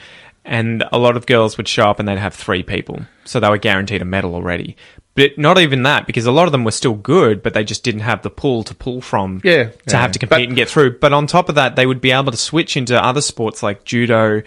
And 0.44 0.84
a 0.92 0.98
lot 0.98 1.16
of 1.16 1.26
girls 1.26 1.56
would 1.56 1.68
show 1.68 1.84
up 1.84 1.98
and 1.98 2.08
they'd 2.08 2.18
have 2.18 2.34
three 2.34 2.62
people. 2.62 3.00
So 3.24 3.40
they 3.40 3.48
were 3.48 3.58
guaranteed 3.58 4.02
a 4.02 4.06
medal 4.06 4.34
already. 4.34 4.76
But 5.16 5.36
not 5.36 5.58
even 5.58 5.82
that, 5.82 6.06
because 6.06 6.24
a 6.26 6.30
lot 6.32 6.46
of 6.46 6.52
them 6.52 6.62
were 6.64 6.70
still 6.70 6.94
good, 6.94 7.42
but 7.42 7.52
they 7.52 7.64
just 7.64 7.82
didn't 7.82 8.02
have 8.02 8.22
the 8.22 8.30
pool 8.30 8.62
to 8.64 8.74
pull 8.74 9.00
from 9.00 9.40
Yeah, 9.44 9.64
to 9.64 9.72
yeah. 9.88 10.00
have 10.00 10.12
to 10.12 10.18
compete 10.20 10.30
But- 10.36 10.42
and 10.48 10.54
get 10.56 10.68
through. 10.68 10.98
But 10.98 11.12
on 11.12 11.26
top 11.26 11.48
of 11.48 11.56
that, 11.56 11.74
they 11.76 11.84
would 11.84 12.00
be 12.00 12.12
able 12.12 12.30
to 12.30 12.38
switch 12.38 12.76
into 12.76 13.02
other 13.02 13.20
sports 13.20 13.62
like 13.62 13.84
judo 13.84 14.42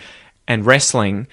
and 0.47 0.65
wrestling. 0.65 1.27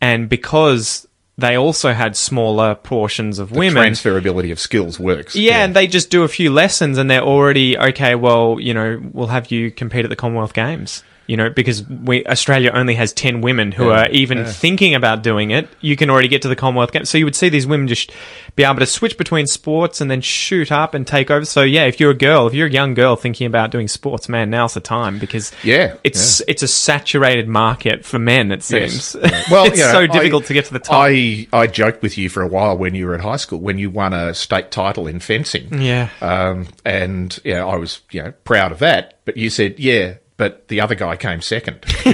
And 0.00 0.28
because 0.28 1.08
they 1.38 1.56
also 1.56 1.92
had 1.94 2.16
smaller 2.16 2.74
portions 2.74 3.38
of 3.38 3.50
women, 3.50 3.82
transferability 3.92 4.52
of 4.52 4.60
skills 4.60 5.00
works. 5.00 5.34
yeah, 5.34 5.64
and 5.64 5.74
they 5.74 5.86
just 5.86 6.10
do 6.10 6.22
a 6.22 6.28
few 6.28 6.50
lessons 6.52 6.98
and 6.98 7.10
they're 7.10 7.22
already 7.22 7.78
okay. 7.78 8.14
Well, 8.14 8.58
you 8.60 8.74
know, 8.74 9.00
we'll 9.12 9.26
have 9.28 9.50
you 9.50 9.70
compete 9.70 10.04
at 10.04 10.08
the 10.10 10.16
Commonwealth 10.16 10.52
Games. 10.54 11.02
You 11.26 11.36
know, 11.36 11.50
because 11.50 11.82
we 11.88 12.24
Australia 12.26 12.70
only 12.72 12.94
has 12.94 13.12
ten 13.12 13.40
women 13.40 13.72
who 13.72 13.88
Yeah, 13.88 14.02
are 14.04 14.08
even 14.10 14.38
yeah. 14.38 14.44
thinking 14.52 14.94
about 14.94 15.22
doing 15.22 15.50
it. 15.50 15.68
You 15.80 15.96
can 15.96 16.08
already 16.10 16.28
get 16.28 16.42
to 16.42 16.48
the 16.48 16.54
Commonwealth 16.56 16.92
Games, 16.92 17.10
so 17.10 17.18
you 17.18 17.24
would 17.24 17.34
see 17.34 17.48
these 17.48 17.66
women 17.66 17.88
just 17.88 18.12
be 18.54 18.62
able 18.64 18.78
to 18.78 18.86
switch 18.86 19.18
between 19.18 19.46
sports 19.46 20.00
and 20.00 20.10
then 20.10 20.20
shoot 20.20 20.70
up 20.70 20.94
and 20.94 21.06
take 21.06 21.30
over. 21.30 21.44
So 21.44 21.62
yeah, 21.62 21.84
if 21.86 21.98
you're 22.00 22.12
a 22.12 22.14
girl, 22.14 22.46
if 22.46 22.54
you're 22.54 22.68
a 22.68 22.70
young 22.70 22.94
girl 22.94 23.16
thinking 23.16 23.46
about 23.46 23.70
doing 23.70 23.88
sports, 23.88 24.28
man, 24.28 24.50
now's 24.50 24.74
the 24.74 24.80
time 24.80 25.18
because 25.18 25.52
Yeah, 25.64 25.94
it's 26.04 26.40
it's 26.46 26.62
a 26.62 26.68
saturated 26.68 27.48
market 27.48 28.04
for 28.04 28.18
men. 28.18 28.52
It 28.52 28.62
seems. 28.62 29.16
Yes. 29.20 29.50
Well, 29.50 29.64
it's 29.66 29.78
you 29.78 29.84
know, 29.84 29.92
so 29.92 30.06
difficult 30.06 30.44
I- 30.44 30.46
to 30.46 30.54
get 30.54 30.64
to 30.66 30.72
the 30.72 30.78
top. 30.78 30.94
I, 31.08 31.48
I 31.52 31.66
joked 31.66 32.02
with 32.02 32.16
you 32.16 32.28
for 32.28 32.42
a 32.42 32.48
while 32.48 32.78
when 32.78 32.94
you 32.94 33.06
were 33.06 33.14
at 33.14 33.20
high 33.20 33.36
school 33.36 33.58
when 33.58 33.78
you 33.78 33.90
won 33.90 34.12
a 34.12 34.32
state 34.32 34.70
title 34.70 35.06
in 35.08 35.18
fencing. 35.20 35.82
Yeah. 35.82 36.10
Um, 36.20 36.68
and 36.84 37.36
yeah, 37.44 37.64
I 37.66 37.74
was 37.76 38.00
you 38.12 38.22
know 38.22 38.32
proud 38.44 38.70
of 38.72 38.78
that. 38.78 39.18
But 39.24 39.36
you 39.36 39.50
said, 39.50 39.80
yeah, 39.80 40.14
but 40.38 40.68
the 40.68 40.80
other 40.80 40.94
guy 40.94 41.16
came 41.16 41.40
second. 41.40 41.78
you 42.04 42.12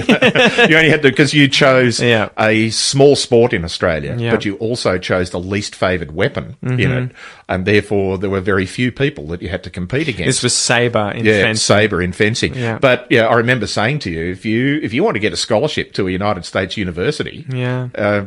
only 0.77 0.89
had 0.89 1.01
to 1.01 1.09
because 1.09 1.33
you 1.33 1.47
chose 1.47 1.99
Yeah. 2.01 2.29
a 2.39 2.69
small 2.69 3.15
sport 3.15 3.53
in 3.53 3.63
Australia, 3.65 4.15
Yeah. 4.17 4.31
but 4.31 4.45
you 4.45 4.55
also 4.55 4.97
chose 4.97 5.31
the 5.31 5.39
least 5.39 5.75
favoured 5.75 6.11
weapon 6.15 6.55
in 6.61 6.79
it, 6.91 7.11
and 7.49 7.65
therefore 7.65 8.17
there 8.17 8.29
were 8.29 8.39
very 8.41 8.65
few 8.65 8.91
people 8.91 9.27
that 9.27 9.41
you 9.41 9.49
had 9.49 9.63
to 9.63 9.69
compete 9.69 10.07
against. 10.07 10.25
This 10.27 10.43
was 10.43 10.55
Sabre 10.55 11.11
in 11.11 11.25
yeah, 11.25 11.41
fencing. 11.43 11.55
saber 11.75 12.01
in 12.01 12.13
fencing. 12.13 12.53
Yeah. 12.55 12.77
But 12.79 13.07
yeah, 13.09 13.27
I 13.27 13.33
remember 13.35 13.67
saying 13.67 13.99
to 13.99 14.09
you, 14.09 14.31
if 14.31 14.45
you 14.45 14.79
if 14.81 14.93
you 14.93 15.03
want 15.03 15.15
to 15.15 15.19
get 15.19 15.33
a 15.33 15.37
scholarship 15.37 15.93
to 15.93 16.07
a 16.07 16.11
United 16.11 16.45
States 16.45 16.77
university, 16.77 17.45
Yeah. 17.53 17.89
uh, 17.95 18.25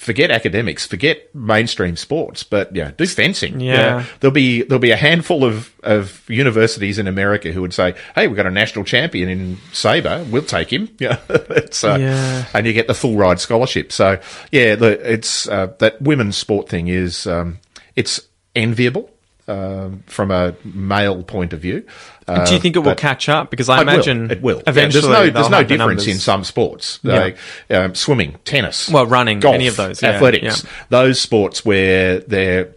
forget 0.00 0.30
academics, 0.30 0.86
forget 0.86 1.32
mainstream 1.34 1.94
sports, 1.94 2.42
but 2.42 2.74
yeah, 2.74 2.92
do 2.96 3.06
fencing. 3.06 3.60
Yeah. 3.60 4.04
there'll 4.20 4.32
be 4.32 4.62
there'll 4.62 4.78
be 4.80 4.92
a 4.92 4.96
handful 4.96 5.44
of 5.44 5.70
of 5.82 6.22
universities 6.28 6.98
in 6.98 7.06
America 7.06 7.52
who 7.52 7.60
would 7.60 7.74
say, 7.74 7.94
"Hey, 8.14 8.26
we've 8.26 8.36
got 8.36 8.46
a 8.46 8.50
national 8.50 8.84
champion 8.86 9.28
in 9.28 9.58
saber, 9.72 10.24
we'll 10.30 10.42
take 10.42 10.72
him." 10.72 10.88
Yeah, 10.98 11.18
it's 11.28 11.84
uh, 11.84 11.96
Yeah. 12.00 12.46
and 12.54 12.66
you 12.66 12.72
get 12.72 12.86
the 12.86 12.94
full 12.94 13.16
ride 13.16 13.40
scholarship. 13.40 13.92
So 13.92 14.18
yeah, 14.50 14.74
the, 14.74 15.12
it's 15.12 15.46
uh, 15.48 15.68
that 15.78 16.00
women's 16.00 16.36
sport 16.36 16.68
thing 16.68 16.88
is 16.88 17.26
um, 17.26 17.58
it's 17.94 18.20
enviable. 18.56 19.10
Um, 19.48 20.04
from 20.06 20.30
a 20.30 20.54
male 20.62 21.24
point 21.24 21.52
of 21.52 21.58
view, 21.60 21.84
uh, 22.30 22.46
Do 22.46 22.54
you 22.54 22.60
think 22.60 22.76
it 22.76 22.80
will 22.80 22.94
catch 22.94 23.28
up? 23.28 23.50
Because 23.50 23.68
I 23.68 23.76
it 23.80 23.86
will. 23.86 23.92
imagine 23.94 24.30
it 24.30 24.42
will. 24.42 24.62
eventually 24.66 25.02
yeah, 25.12 25.18
there's 25.20 25.26
no, 25.26 25.30
there's 25.32 25.50
no 25.50 25.56
have 25.58 25.68
the 25.68 25.76
difference 25.76 26.06
in 26.06 26.18
some 26.18 26.44
sports, 26.44 26.98
Yeah. 27.02 27.14
like 27.20 27.36
um, 27.70 27.94
swimming, 27.94 28.36
tennis, 28.44 28.88
Well, 28.88 29.06
running, 29.06 29.40
golf, 29.40 29.54
any 29.54 29.66
of 29.66 29.76
those, 29.76 30.02
yeah, 30.02 30.10
athletics, 30.10 30.64
those 30.88 31.20
sports 31.20 31.64
where 31.64 32.20
they're 32.20 32.74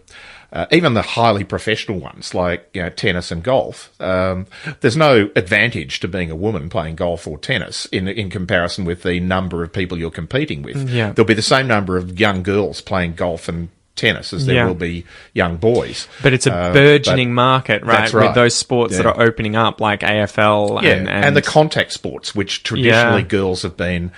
uh, 0.52 0.66
even 0.70 0.94
the 0.94 1.02
highly 1.02 1.42
professional 1.42 1.98
ones 1.98 2.32
like 2.32 2.70
you 2.74 2.82
know, 2.82 2.88
tennis 2.88 3.32
and 3.32 3.42
golf. 3.42 3.90
Um, 4.00 4.46
there's 4.82 4.96
no 4.96 5.28
advantage 5.34 5.98
to 5.98 6.06
being 6.06 6.30
a 6.30 6.36
woman 6.36 6.68
playing 6.68 6.94
golf 6.94 7.26
or 7.26 7.38
tennis 7.38 7.86
in 7.86 8.06
in 8.06 8.30
comparison 8.30 8.84
with 8.84 9.02
the 9.02 9.18
number 9.18 9.64
of 9.64 9.72
people 9.72 9.98
you're 9.98 10.12
competing 10.12 10.62
with. 10.62 10.88
Yeah. 10.88 11.10
There'll 11.10 11.26
be 11.26 11.34
the 11.34 11.42
same 11.42 11.66
number 11.66 11.96
of 11.96 12.20
young 12.20 12.44
girls 12.44 12.80
playing 12.80 13.14
golf 13.14 13.48
and 13.48 13.68
tennis 13.96 14.32
as 14.32 14.46
there 14.46 14.56
Yeah. 14.56 14.66
will 14.66 14.74
be 14.74 15.04
young 15.34 15.56
boys. 15.56 16.08
But 16.22 16.32
it's 16.32 16.46
a 16.46 16.52
Uh, 16.54 16.72
burgeoning 16.72 17.28
but- 17.30 17.34
market, 17.42 17.82
right? 17.84 17.98
That's 18.00 18.12
With 18.12 18.34
those 18.34 18.54
sports 18.54 18.96
that 18.96 19.06
are 19.06 19.20
opening 19.22 19.54
up, 19.54 19.80
like 19.80 20.02
AFL 20.02 20.80
Yeah, 20.82 20.90
and, 20.90 21.08
and, 21.08 21.24
and, 21.26 21.36
the 21.36 21.42
contact 21.42 21.92
sports, 21.92 22.34
which 22.34 22.62
traditionally 22.64 23.22
Yeah. 23.22 23.28
girls 23.28 23.62
have 23.62 23.76
been 23.76 24.10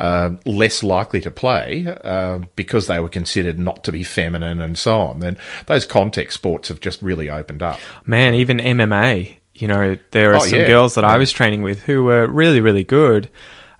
um 0.00 0.40
less 0.44 0.82
likely 0.82 1.20
to 1.20 1.30
play 1.30 1.86
uh, 2.04 2.38
because 2.56 2.88
they 2.88 2.98
were 2.98 3.08
considered 3.08 3.58
not 3.58 3.84
to 3.84 3.92
be 3.92 4.02
feminine 4.02 4.60
and 4.60 4.76
so 4.76 4.98
on. 5.00 5.22
And 5.22 5.36
those 5.66 5.86
contact 5.86 6.32
sports 6.32 6.68
have 6.68 6.80
just 6.80 7.00
really 7.02 7.30
opened 7.30 7.62
up. 7.62 7.78
man, 8.04 8.34
even 8.34 8.58
MMA. 8.60 9.38
You 9.54 9.68
know, 9.68 9.96
there 10.12 10.32
are 10.32 10.36
Oh, 10.36 10.40
some 10.46 10.58
yeah. 10.60 10.66
girls 10.66 10.94
that 10.94 11.04
I 11.04 11.18
was 11.18 11.30
training 11.30 11.62
with 11.62 11.82
who 11.82 12.04
were 12.04 12.26
really, 12.26 12.60
really 12.60 12.84
good. 12.84 13.28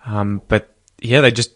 Um, 0.06 0.42
but 0.48 0.68
yeah, 1.00 1.20
they 1.22 1.30
just 1.30 1.50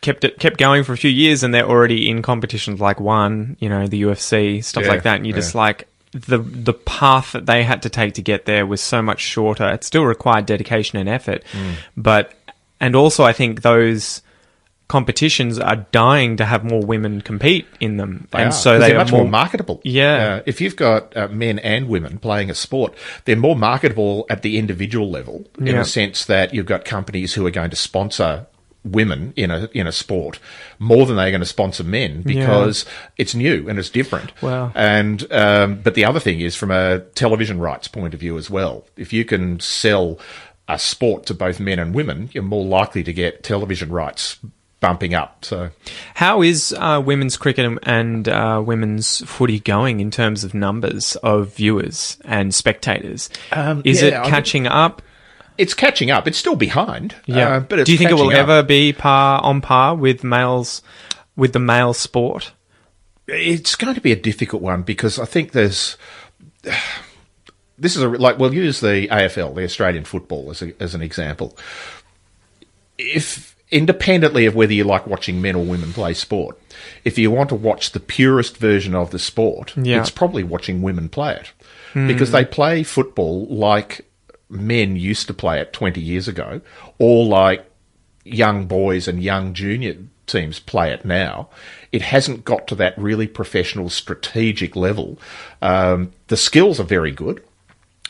kept 0.00 0.24
it 0.24 0.38
kept 0.38 0.56
going 0.58 0.84
for 0.84 0.92
a 0.92 0.96
few 0.96 1.10
years, 1.10 1.42
and 1.42 1.52
they're 1.52 1.68
already 1.68 2.08
in 2.08 2.22
competitions 2.22 2.80
like 2.80 3.00
one, 3.00 3.56
you 3.60 3.68
know, 3.68 3.86
the 3.86 4.02
UFC 4.02 4.64
stuff 4.64 4.84
Yeah, 4.84 4.90
like 4.90 5.02
that, 5.04 5.16
and 5.16 5.26
you're 5.26 5.36
just 5.36 5.54
like. 5.54 5.88
The 6.14 6.36
the 6.36 6.74
path 6.74 7.32
that 7.32 7.46
they 7.46 7.62
had 7.64 7.80
to 7.84 7.88
take 7.88 8.12
to 8.14 8.22
get 8.22 8.44
there 8.44 8.66
was 8.66 8.82
so 8.82 9.00
much 9.00 9.20
shorter. 9.20 9.66
It 9.70 9.82
still 9.82 10.02
required 10.04 10.44
dedication 10.44 10.98
and 10.98 11.08
effort, 11.08 11.42
Mm. 11.52 11.76
but 11.96 12.34
and 12.80 12.94
also 12.94 13.24
I 13.24 13.32
think 13.32 13.62
those 13.62 14.20
competitions 14.88 15.58
are 15.58 15.76
dying 15.90 16.36
to 16.36 16.44
have 16.44 16.64
more 16.64 16.82
women 16.82 17.22
compete 17.22 17.66
in 17.80 17.96
them, 17.96 18.28
They 18.30 18.40
and 18.40 18.48
are, 18.48 18.52
so 18.52 18.78
they 18.78 18.88
they're 18.88 18.96
are 18.98 19.04
much 19.04 19.12
more, 19.12 19.26
marketable. 19.26 19.80
Yeah. 19.84 20.34
Uh, 20.40 20.42
if 20.44 20.60
you've 20.60 20.76
got 20.76 21.16
uh, 21.16 21.28
men 21.28 21.58
and 21.60 21.88
women 21.88 22.18
playing 22.18 22.50
a 22.50 22.54
sport, 22.54 22.92
they're 23.24 23.34
more 23.36 23.56
marketable 23.56 24.26
at 24.28 24.42
the 24.42 24.58
individual 24.58 25.10
level 25.10 25.46
in 25.58 25.68
Yeah. 25.68 25.78
the 25.78 25.84
sense 25.86 26.26
that 26.26 26.52
you've 26.52 26.66
got 26.66 26.84
companies 26.84 27.32
who 27.32 27.46
are 27.46 27.50
going 27.50 27.70
to 27.70 27.76
sponsor 27.76 28.46
women 28.84 29.32
in 29.36 29.50
a 29.50 29.68
in 29.72 29.86
a 29.86 29.92
sport 29.92 30.38
more 30.78 31.06
than 31.06 31.16
they're 31.16 31.30
going 31.30 31.40
to 31.40 31.46
sponsor 31.46 31.84
men 31.84 32.22
because 32.22 32.84
it's 33.16 33.34
new 33.34 33.68
and 33.68 33.78
it's 33.78 33.90
different. 33.90 34.32
Wow. 34.42 34.72
And 34.74 35.30
um, 35.32 35.80
but 35.82 35.94
the 35.94 36.04
other 36.04 36.20
thing 36.20 36.40
is 36.40 36.56
from 36.56 36.70
a 36.70 37.00
television 37.14 37.60
rights 37.60 37.88
point 37.88 38.14
of 38.14 38.20
view 38.20 38.36
as 38.38 38.50
well. 38.50 38.84
If 38.96 39.12
you 39.12 39.24
can 39.24 39.60
sell 39.60 40.18
a 40.68 40.78
sport 40.78 41.26
to 41.26 41.34
both 41.34 41.60
men 41.60 41.78
and 41.78 41.94
women, 41.94 42.30
you're 42.32 42.42
more 42.42 42.64
likely 42.64 43.02
to 43.04 43.12
get 43.12 43.42
television 43.42 43.90
rights 43.90 44.38
bumping 44.80 45.14
up. 45.14 45.44
So 45.44 45.70
How 46.14 46.42
is 46.42 46.74
uh, 46.76 47.00
women's 47.04 47.36
cricket 47.36 47.64
and, 47.64 47.78
and 47.84 48.28
uh, 48.28 48.62
women's 48.64 49.24
footy 49.24 49.60
going 49.60 50.00
in 50.00 50.10
terms 50.10 50.44
of 50.44 50.54
numbers 50.54 51.16
of 51.16 51.54
viewers 51.54 52.18
and 52.24 52.54
spectators? 52.54 53.30
Um, 53.52 53.82
is 53.84 54.02
yeah, 54.02 54.08
it 54.08 54.14
I 54.14 54.28
catching 54.28 54.66
up? 54.66 55.00
It's 55.58 55.74
catching 55.74 56.10
up. 56.10 56.26
It's 56.26 56.38
still 56.38 56.56
behind. 56.56 57.14
uh, 57.28 57.60
but 57.60 57.78
it's 57.80 57.86
Do 57.86 57.92
you 57.92 57.98
think 57.98 58.10
it 58.10 58.14
will 58.14 58.28
up. 58.28 58.34
ever 58.34 58.62
be 58.62 58.92
par 58.92 59.40
on 59.42 59.60
par 59.60 59.94
with 59.94 60.24
males 60.24 60.82
with 61.36 61.52
the 61.52 61.58
male 61.58 61.94
sport? 61.94 62.52
It's 63.28 63.76
going 63.76 63.94
to 63.94 64.00
be 64.00 64.12
a 64.12 64.16
difficult 64.16 64.62
one 64.62 64.82
because 64.82 65.18
I 65.18 65.24
think 65.24 65.52
there's. 65.52 65.96
This 67.78 67.96
is 67.96 68.02
a 68.02 68.08
like 68.08 68.38
we'll 68.38 68.54
use 68.54 68.80
the 68.80 69.08
AFL, 69.08 69.54
the 69.54 69.64
Australian 69.64 70.04
football, 70.04 70.50
as 70.50 70.62
a, 70.62 70.72
as 70.82 70.94
an 70.94 71.02
example. 71.02 71.56
If 72.98 73.56
independently 73.70 74.46
of 74.46 74.54
whether 74.54 74.72
you 74.72 74.84
like 74.84 75.06
watching 75.06 75.40
men 75.40 75.56
or 75.56 75.64
women 75.64 75.92
play 75.92 76.14
sport, 76.14 76.60
if 77.04 77.18
you 77.18 77.30
want 77.30 77.48
to 77.48 77.54
watch 77.54 77.92
the 77.92 78.00
purest 78.00 78.58
version 78.58 78.94
of 78.94 79.10
the 79.10 79.18
sport, 79.18 79.72
Yeah. 79.76 80.00
it's 80.00 80.10
probably 80.10 80.42
watching 80.44 80.82
women 80.82 81.08
play 81.08 81.34
it 81.36 81.52
because 81.94 82.30
they 82.30 82.44
play 82.44 82.82
football 82.82 83.46
like 83.46 84.06
men 84.52 84.96
used 84.96 85.26
to 85.26 85.34
play 85.34 85.60
it 85.60 85.72
20 85.72 86.00
years 86.00 86.28
ago, 86.28 86.60
or 86.98 87.24
like 87.24 87.64
young 88.24 88.66
boys 88.66 89.08
and 89.08 89.22
young 89.22 89.52
junior 89.54 89.96
teams 90.26 90.60
play 90.60 90.92
it 90.92 91.04
now. 91.04 91.48
It 91.90 92.02
hasn't 92.02 92.44
got 92.44 92.68
to 92.68 92.74
that 92.76 92.96
really 92.96 93.26
professional, 93.26 93.90
strategic 93.90 94.76
level. 94.76 95.18
Um, 95.60 96.12
the 96.28 96.36
skills 96.36 96.78
are 96.78 96.84
very 96.84 97.10
good. 97.10 97.42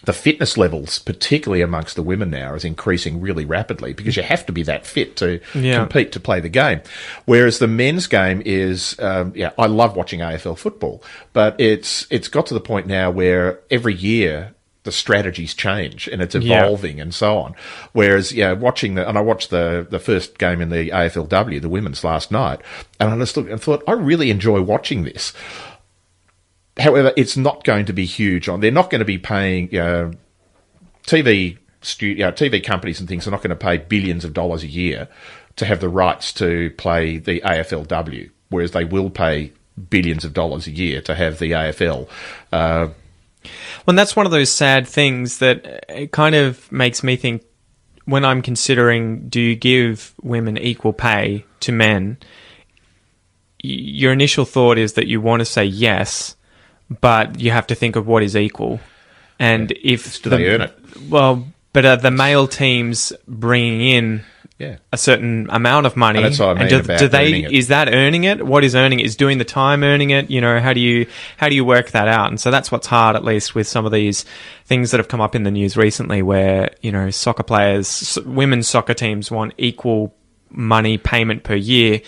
The 0.05 0.13
fitness 0.13 0.59
levels, 0.59 0.99
particularly 0.99 1.63
amongst 1.63 1.95
the 1.95 2.03
women 2.03 2.29
now, 2.31 2.55
is 2.55 2.65
increasing 2.65 3.21
really 3.21 3.45
rapidly 3.45 3.93
because 3.93 4.17
you 4.17 4.25
have 4.25 4.45
to 4.47 4.53
be 4.53 4.65
that 4.65 4.85
fit 4.85 5.15
to 5.19 5.39
Yeah. 5.55 5.79
compete 5.79 6.11
to 6.13 6.21
play 6.21 6.41
the 6.41 6.49
game. 6.49 6.81
Whereas 7.25 7.61
the 7.61 7.69
men's 7.69 8.09
game 8.09 8.43
is, 8.45 8.97
um, 8.99 9.33
yeah, 9.37 9.53
I 9.57 9.67
love 9.67 9.95
watching 9.95 10.19
AFL 10.21 10.57
football, 10.59 11.05
but 11.33 11.55
it's 11.61 12.09
it's 12.11 12.27
got 12.27 12.47
to 12.47 12.55
the 12.55 12.61
point 12.61 12.89
now 12.89 13.13
where 13.13 13.61
every 13.71 13.95
year 13.95 14.55
the 14.85 14.93
strategies 14.93 15.55
change 15.55 16.09
and 16.09 16.21
it's 16.21 16.35
Yeah. 16.35 16.61
evolving 16.65 17.01
and 17.01 17.15
so 17.15 17.39
on. 17.39 17.55
Whereas, 17.93 18.33
yeah, 18.33 18.53
watching 18.53 18.95
the, 18.97 19.09
and 19.09 19.17
I 19.17 19.21
watched 19.21 19.51
the, 19.51 19.87
the 19.89 19.99
first 20.01 20.39
game 20.39 20.61
in 20.61 20.71
the 20.71 20.91
AFLW, 20.91 21.61
the 21.61 21.69
women's 21.69 22.03
last 22.03 22.31
night, 22.33 22.61
and 22.99 23.11
I 23.11 23.19
just 23.19 23.37
looked 23.37 23.51
and 23.51 23.61
thought, 23.61 23.85
I 23.87 23.93
really 23.93 24.31
enjoy 24.31 24.61
watching 24.61 25.05
this. 25.05 25.33
However, 26.79 27.13
it's 27.17 27.37
not 27.37 27.65
going 27.65 27.85
to 27.87 27.93
be 27.93 28.07
huge 28.07 28.49
on, 28.49 28.61
they're 28.61 28.71
not 28.73 28.91
going 28.91 29.01
to 29.01 29.05
be 29.05 29.19
paying, 29.19 29.69
TV 31.07 31.59
studio, 31.81 32.31
TV 32.31 32.63
companies 32.65 33.01
and 33.01 33.09
things 33.09 33.27
are 33.27 33.31
not 33.31 33.43
going 33.43 33.51
to 33.51 33.57
pay 33.57 33.77
billions 33.77 34.25
of 34.25 34.33
dollars 34.33 34.63
a 34.63 34.69
year 34.69 35.09
to 35.57 35.67
have 35.67 35.81
the 35.81 35.89
rights 35.89 36.33
to 36.33 36.71
play 36.79 37.19
the 37.19 37.41
AFLW, 37.41 38.31
whereas 38.49 38.71
they 38.71 38.85
will 38.85 39.11
pay 39.11 39.53
billions 39.91 40.25
of 40.25 40.33
dollars 40.33 40.67
a 40.67 40.71
year 40.71 41.01
to 41.03 41.15
have 41.15 41.39
the 41.39 41.51
AFL. 41.53 42.09
Uh, 42.53 42.89
Well, 43.45 43.89
and 43.93 43.99
that's 43.99 44.15
one 44.17 44.27
of 44.27 44.33
those 44.33 44.51
sad 44.51 44.87
things 44.87 45.39
that 45.39 45.67
uh, 45.67 45.93
it 45.95 46.13
kind 46.13 46.35
of 46.35 46.71
makes 46.71 47.03
me 47.03 47.17
think 47.17 47.43
when 48.05 48.25
I'm 48.25 48.43
considering 48.43 49.29
do 49.29 49.41
you 49.41 49.55
give 49.55 50.15
women 50.23 50.59
equal 50.59 50.93
pay 50.93 51.45
to 51.61 51.73
men, 51.73 52.19
your 53.63 54.13
initial 54.13 54.45
thought 54.45 54.79
is 54.79 54.95
that 54.95 55.07
you 55.07 55.21
want 55.21 55.41
to 55.41 55.45
say 55.45 55.65
yes, 55.65 56.37
but 57.01 57.41
you 57.41 57.51
have 57.53 57.67
to 57.69 57.75
think 57.75 57.97
of 57.97 58.07
what 58.07 58.23
is 58.23 58.37
equal. 58.37 58.81
And 59.39 59.73
if 59.83 60.23
do 60.23 60.31
the- 60.31 60.37
they 60.37 60.47
earn 60.49 60.63
it? 60.63 60.79
Well, 61.09 61.47
but 61.73 61.85
are 61.87 61.97
the 61.97 62.11
male 62.11 62.47
teams 62.47 63.13
bringing 63.27 63.81
in 63.81 64.25
yeah. 64.63 64.77
a 64.93 64.97
certain 64.97 65.49
amount 65.51 65.87
of 65.87 65.97
money. 65.97 66.19
And 66.19 66.27
that's 66.27 66.39
what 66.39 66.57
I 66.57 66.61
mean 66.61 66.69
do, 66.69 66.79
about 66.79 66.99
do 67.01 67.09
they 67.09 67.29
earning 67.29 67.45
it. 67.45 67.53
is 67.53 67.69
that 67.69 67.93
earning 67.93 68.25
it? 68.25 68.47
What 68.47 68.63
is 68.63 68.75
earning 68.75 69.01
it? 69.01 69.07
Is 69.07 69.17
doing 69.17 69.39
the 69.39 69.45
time 69.45 69.83
earning 69.83 70.11
it? 70.11 70.31
You 70.31 70.41
know, 70.41 70.61
how 70.61 70.73
do 70.73 70.81
you 70.81 71.07
how 71.37 71.49
do 71.49 71.55
you 71.55 71.65
work 71.65 71.91
that 71.91 72.09
out? 72.09 72.29
And 72.29 72.41
so 72.41 72.51
that's 72.51 72.71
what's 72.71 72.87
hard, 72.87 73.17
at 73.17 73.25
least 73.25 73.55
with 73.55 73.67
some 73.67 73.85
of 73.85 73.93
these 73.93 74.25
things 74.65 74.93
that 74.93 74.99
have 74.99 75.09
come 75.09 75.21
up 75.21 75.35
in 75.35 75.43
the 75.43 75.51
news 75.51 75.77
recently, 75.77 76.23
where 76.23 76.71
you 76.81 76.93
know 76.93 77.11
soccer 77.11 77.43
players, 77.43 78.19
women's 78.25 78.69
soccer 78.69 78.95
teams 78.95 79.31
want 79.31 79.55
equal 79.59 80.15
money 80.51 80.99
payment 80.99 81.43
per 81.43 81.55
year. 81.55 82.01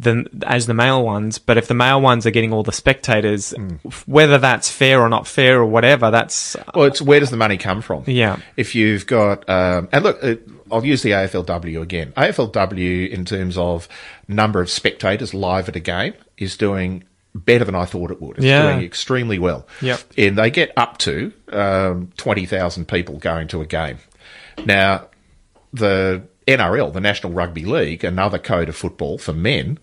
Than, 0.00 0.28
as 0.46 0.66
the 0.66 0.74
male 0.74 1.02
ones, 1.04 1.38
but 1.38 1.58
if 1.58 1.66
the 1.66 1.74
male 1.74 2.00
ones 2.00 2.24
are 2.24 2.30
getting 2.30 2.52
all 2.52 2.62
the 2.62 2.70
spectators, 2.70 3.50
Hmm. 3.50 3.76
whether 4.06 4.38
that's 4.38 4.70
fair 4.70 5.00
or 5.00 5.08
not 5.08 5.26
fair 5.26 5.58
or 5.58 5.66
whatever, 5.66 6.12
that's 6.12 6.56
Well, 6.72 6.84
it's 6.84 7.02
where 7.02 7.18
does 7.18 7.30
the 7.30 7.36
money 7.36 7.56
come 7.56 7.82
from? 7.82 8.04
Yeah. 8.06 8.36
If 8.56 8.76
you've 8.76 9.06
got, 9.08 9.48
um, 9.50 9.88
and 9.90 10.04
look, 10.04 10.22
I'll 10.70 10.84
use 10.86 11.02
the 11.02 11.10
AFLW 11.14 11.80
again. 11.82 12.12
AFLW, 12.16 13.10
in 13.10 13.24
terms 13.24 13.58
of 13.58 13.88
number 14.28 14.60
of 14.60 14.70
spectators 14.70 15.34
live 15.34 15.68
at 15.68 15.74
a 15.74 15.80
game, 15.80 16.14
is 16.36 16.56
doing 16.56 17.02
better 17.34 17.64
than 17.64 17.74
I 17.74 17.84
thought 17.84 18.12
it 18.12 18.22
would. 18.22 18.36
It's 18.36 18.46
Yeah. 18.46 18.70
doing 18.70 18.84
extremely 18.84 19.40
well. 19.40 19.66
Yep. 19.82 20.00
And 20.16 20.38
they 20.38 20.50
get 20.50 20.72
up 20.76 20.98
to 20.98 21.32
um, 21.52 22.12
20,000 22.16 22.86
people 22.86 23.16
going 23.18 23.48
to 23.48 23.60
a 23.62 23.66
game. 23.66 23.98
Now, 24.64 25.06
the 25.72 26.22
NRL, 26.48 26.92
the 26.92 27.00
National 27.00 27.32
Rugby 27.32 27.64
League, 27.64 28.04
another 28.04 28.38
code 28.38 28.68
of 28.68 28.76
football 28.76 29.18
for 29.18 29.32
men, 29.32 29.78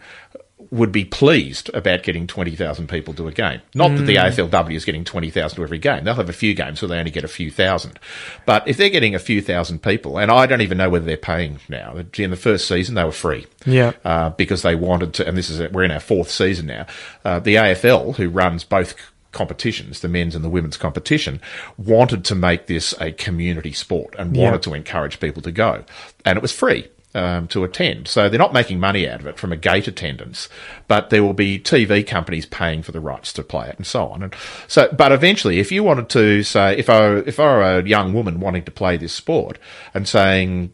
would 0.72 0.92
be 0.92 1.06
pleased 1.06 1.70
about 1.74 2.04
getting 2.04 2.28
20,000 2.28 2.90
people 2.90 3.14
to 3.14 3.28
a 3.28 3.32
game. 3.32 3.62
Not 3.74 3.96
that 3.96 4.04
the 4.04 4.16
AFLW 4.16 4.76
is 4.76 4.86
getting 4.86 5.04
20,000 5.04 5.56
to 5.56 5.64
every 5.64 5.78
game. 5.78 6.04
They'll 6.04 6.16
have 6.16 6.30
a 6.30 6.34
few 6.34 6.54
games 6.54 6.82
where 6.82 6.90
they 6.90 6.98
only 6.98 7.12
get 7.12 7.24
a 7.24 7.30
few 7.30 7.52
thousand. 7.52 8.00
But 8.46 8.68
if 8.68 8.78
they're 8.78 8.90
getting 8.90 9.16
a 9.16 9.20
few 9.20 9.42
thousand 9.42 9.84
people, 9.84 10.18
and 10.18 10.32
I 10.32 10.46
don't 10.46 10.62
even 10.62 10.78
know 10.78 10.90
whether 10.90 11.06
they're 11.06 11.18
paying 11.18 11.60
now. 11.70 11.96
In 12.18 12.32
the 12.32 12.36
first 12.36 12.68
season, 12.68 12.96
they 12.96 13.04
were 13.04 13.12
free. 13.12 13.46
Yeah. 13.66 13.94
Uh, 14.04 14.32
because 14.32 14.64
they 14.64 14.76
wanted 14.76 15.14
to, 15.16 15.28
and 15.28 15.38
this 15.38 15.50
is, 15.50 15.72
we're 15.72 15.84
in 15.84 15.92
our 15.92 16.00
fourth 16.00 16.32
season 16.32 16.66
now. 16.66 16.88
Uh, 17.24 17.40
the 17.40 17.56
AFL, 17.56 18.16
who 18.16 18.30
runs 18.30 18.64
both 18.64 18.96
competitions, 19.36 20.00
the 20.00 20.08
men's 20.08 20.34
and 20.36 20.44
the 20.44 20.50
women's 20.50 20.78
competition, 20.78 21.40
wanted 21.78 22.26
to 22.26 22.34
make 22.34 22.66
this 22.66 22.96
a 23.00 23.12
community 23.12 23.72
sport 23.74 24.16
and 24.18 24.36
Yeah. 24.36 24.46
wanted 24.46 24.64
to 24.64 24.74
encourage 24.74 25.20
people 25.20 25.44
to 25.44 25.52
go. 25.52 25.84
And 26.26 26.38
it 26.38 26.42
was 26.42 26.52
free. 26.52 26.88
Um, 27.14 27.48
to 27.48 27.64
attend. 27.64 28.10
So 28.10 28.28
they're 28.28 28.38
not 28.38 28.52
making 28.52 28.78
money 28.82 29.08
out 29.08 29.22
of 29.22 29.26
it 29.26 29.38
from 29.40 29.54
a 29.54 29.56
gate 29.56 29.88
attendance, 29.88 30.50
but 30.90 31.12
there 31.12 31.24
will 31.24 31.32
be 31.32 31.58
TV 31.58 32.06
companies 32.06 32.46
paying 32.46 32.84
for 32.84 32.92
the 32.92 33.00
rights 33.00 33.32
to 33.34 33.42
play 33.42 33.70
it 33.70 33.78
and 33.78 33.88
so 33.88 34.08
on. 34.10 34.22
And 34.22 34.36
so, 34.68 34.90
but 34.92 35.14
eventually, 35.14 35.60
if 35.60 35.72
you 35.72 35.82
wanted 35.82 36.10
to 36.10 36.44
say, 36.44 36.76
if 36.78 36.90
I, 36.90 37.20
if 37.20 37.40
I 37.40 37.44
were 37.46 37.62
a 37.80 37.84
young 37.88 38.12
woman 38.12 38.42
wanting 38.42 38.64
to 38.64 38.72
play 38.72 38.98
this 38.98 39.14
sport 39.14 39.58
and 39.94 40.10
saying, 40.10 40.74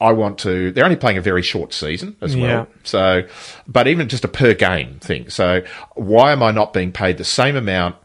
I 0.00 0.12
want 0.12 0.38
to. 0.40 0.72
They're 0.72 0.84
only 0.84 0.96
playing 0.96 1.18
a 1.18 1.22
very 1.22 1.42
short 1.42 1.72
season 1.72 2.16
as 2.20 2.36
well. 2.36 2.44
Yeah. 2.44 2.64
So, 2.84 3.22
but 3.66 3.88
even 3.88 4.08
just 4.08 4.24
a 4.24 4.28
per 4.28 4.52
game 4.54 4.98
thing. 5.00 5.30
So, 5.30 5.62
why 5.94 6.32
am 6.32 6.42
I 6.42 6.50
not 6.50 6.72
being 6.72 6.92
paid 6.92 7.16
the 7.18 7.24
same 7.24 7.56
amount 7.56 7.96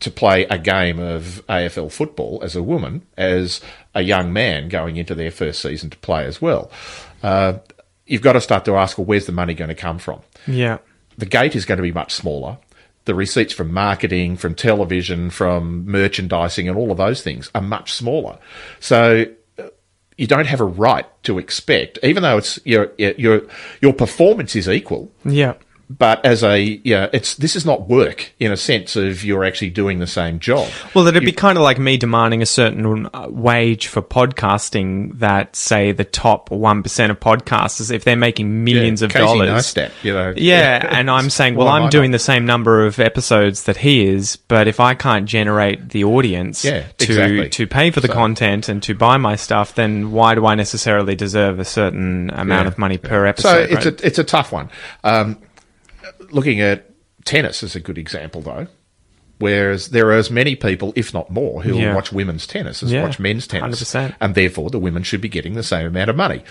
to 0.00 0.10
play 0.10 0.44
a 0.44 0.58
game 0.58 0.98
of 0.98 1.42
AFL 1.48 1.90
football 1.90 2.40
as 2.42 2.54
a 2.54 2.62
woman 2.62 3.02
as 3.16 3.60
a 3.94 4.02
young 4.02 4.32
man 4.32 4.68
going 4.68 4.96
into 4.96 5.14
their 5.14 5.30
first 5.30 5.60
season 5.60 5.90
to 5.90 5.96
play 5.98 6.24
as 6.26 6.40
well? 6.40 6.70
Uh, 7.22 7.54
you've 8.06 8.22
got 8.22 8.34
to 8.34 8.40
start 8.40 8.64
to 8.66 8.76
ask, 8.76 8.96
well, 8.96 9.04
where's 9.06 9.26
the 9.26 9.32
money 9.32 9.54
going 9.54 9.68
to 9.68 9.74
come 9.74 9.98
from? 9.98 10.20
Yeah. 10.46 10.78
the 11.18 11.26
gate 11.26 11.56
is 11.56 11.64
going 11.64 11.78
to 11.78 11.82
be 11.82 11.92
much 11.92 12.14
smaller. 12.14 12.58
The 13.06 13.14
receipts 13.14 13.52
from 13.52 13.72
marketing, 13.72 14.36
from 14.36 14.54
television, 14.54 15.30
from 15.30 15.86
merchandising, 15.86 16.68
and 16.68 16.76
all 16.76 16.90
of 16.92 16.98
those 16.98 17.22
things 17.22 17.50
are 17.54 17.62
much 17.62 17.92
smaller. 17.92 18.38
So 18.80 19.26
you 20.16 20.26
don't 20.26 20.46
have 20.46 20.60
a 20.60 20.64
right 20.64 21.06
to 21.24 21.38
expect, 21.38 21.98
even 22.02 22.22
though 22.22 22.38
it's 22.38 22.58
your 22.64 22.92
your 22.96 23.42
your 23.80 23.92
performance 23.92 24.56
is 24.56 24.68
equal. 24.68 25.10
Yeah. 25.24 25.54
But 25.88 26.24
as 26.24 26.42
a 26.42 26.58
yeah, 26.82 27.08
it's 27.12 27.36
this 27.36 27.54
is 27.54 27.64
not 27.64 27.88
work 27.88 28.32
in 28.40 28.50
a 28.50 28.56
sense 28.56 28.96
of 28.96 29.22
you're 29.24 29.44
actually 29.44 29.70
doing 29.70 30.00
the 30.00 30.06
same 30.06 30.40
job. 30.40 30.68
Well, 30.94 31.06
it'd 31.06 31.24
be 31.24 31.30
kind 31.32 31.56
of 31.56 31.62
like 31.62 31.78
me 31.78 31.96
demanding 31.96 32.42
a 32.42 32.46
certain 32.46 33.06
uh, 33.14 33.28
wage 33.30 33.86
for 33.86 34.02
podcasting 34.02 35.18
that, 35.20 35.54
say, 35.56 35.92
the 35.92 36.04
top 36.04 36.50
1% 36.50 37.10
of 37.10 37.20
podcasters, 37.20 37.90
if 37.92 38.04
they're 38.04 38.16
making 38.16 38.64
millions 38.64 39.02
of 39.02 39.10
Casey 39.12 39.24
dollars. 39.24 39.48
Neistat, 39.50 39.90
you 40.02 40.12
know. 40.12 40.34
Yeah, 40.36 40.86
and 40.90 41.10
I'm 41.10 41.30
saying, 41.30 41.54
well, 41.56 41.68
I'm 41.68 41.88
doing 41.88 42.10
not? 42.10 42.16
the 42.16 42.24
same 42.24 42.46
number 42.46 42.84
of 42.84 42.98
episodes 42.98 43.64
that 43.64 43.76
he 43.78 44.06
is, 44.06 44.36
but 44.36 44.68
if 44.68 44.80
I 44.80 44.94
can't 44.94 45.26
generate 45.26 45.90
the 45.90 46.04
audience 46.04 46.64
Yeah, 46.64 46.82
to 46.98 47.04
exactly. 47.04 47.48
to 47.48 47.66
pay 47.66 47.90
for 47.90 48.00
the 48.00 48.08
So- 48.08 48.14
content 48.14 48.68
and 48.68 48.82
to 48.82 48.94
buy 48.94 49.16
my 49.18 49.36
stuff, 49.36 49.74
then 49.74 50.10
why 50.12 50.34
do 50.34 50.46
I 50.46 50.54
necessarily 50.54 51.14
deserve 51.14 51.58
a 51.60 51.64
certain 51.64 52.30
amount 52.30 52.64
Yeah. 52.64 52.68
of 52.68 52.78
money 52.78 52.98
per 52.98 53.26
episode? 53.26 53.48
So 53.48 53.58
it's 53.76 53.86
right? 53.86 54.00
a 54.02 54.06
it's 54.06 54.18
a 54.18 54.24
tough 54.24 54.52
one. 54.52 54.68
Um, 55.04 55.36
looking 56.30 56.60
at 56.60 56.90
tennis 57.24 57.62
is 57.62 57.74
a 57.76 57.80
good 57.80 57.98
example, 57.98 58.40
though. 58.40 58.66
Whereas 59.38 59.88
there 59.90 60.06
are 60.08 60.14
as 60.14 60.30
many 60.30 60.56
people, 60.56 60.94
if 60.96 61.12
not 61.12 61.30
more, 61.30 61.62
who 61.62 61.76
Yeah. 61.78 61.94
watch 61.94 62.10
women's 62.10 62.46
tennis 62.46 62.82
as 62.82 62.90
Yeah, 62.90 63.02
watch 63.02 63.18
men's 63.18 63.46
tennis, 63.46 63.82
100%. 63.82 64.14
and 64.20 64.34
therefore 64.34 64.70
the 64.70 64.78
women 64.78 65.02
should 65.02 65.20
be 65.20 65.28
getting 65.28 65.54
the 65.54 65.62
same 65.62 65.86
amount 65.86 66.08
of 66.08 66.16
money. 66.16 66.42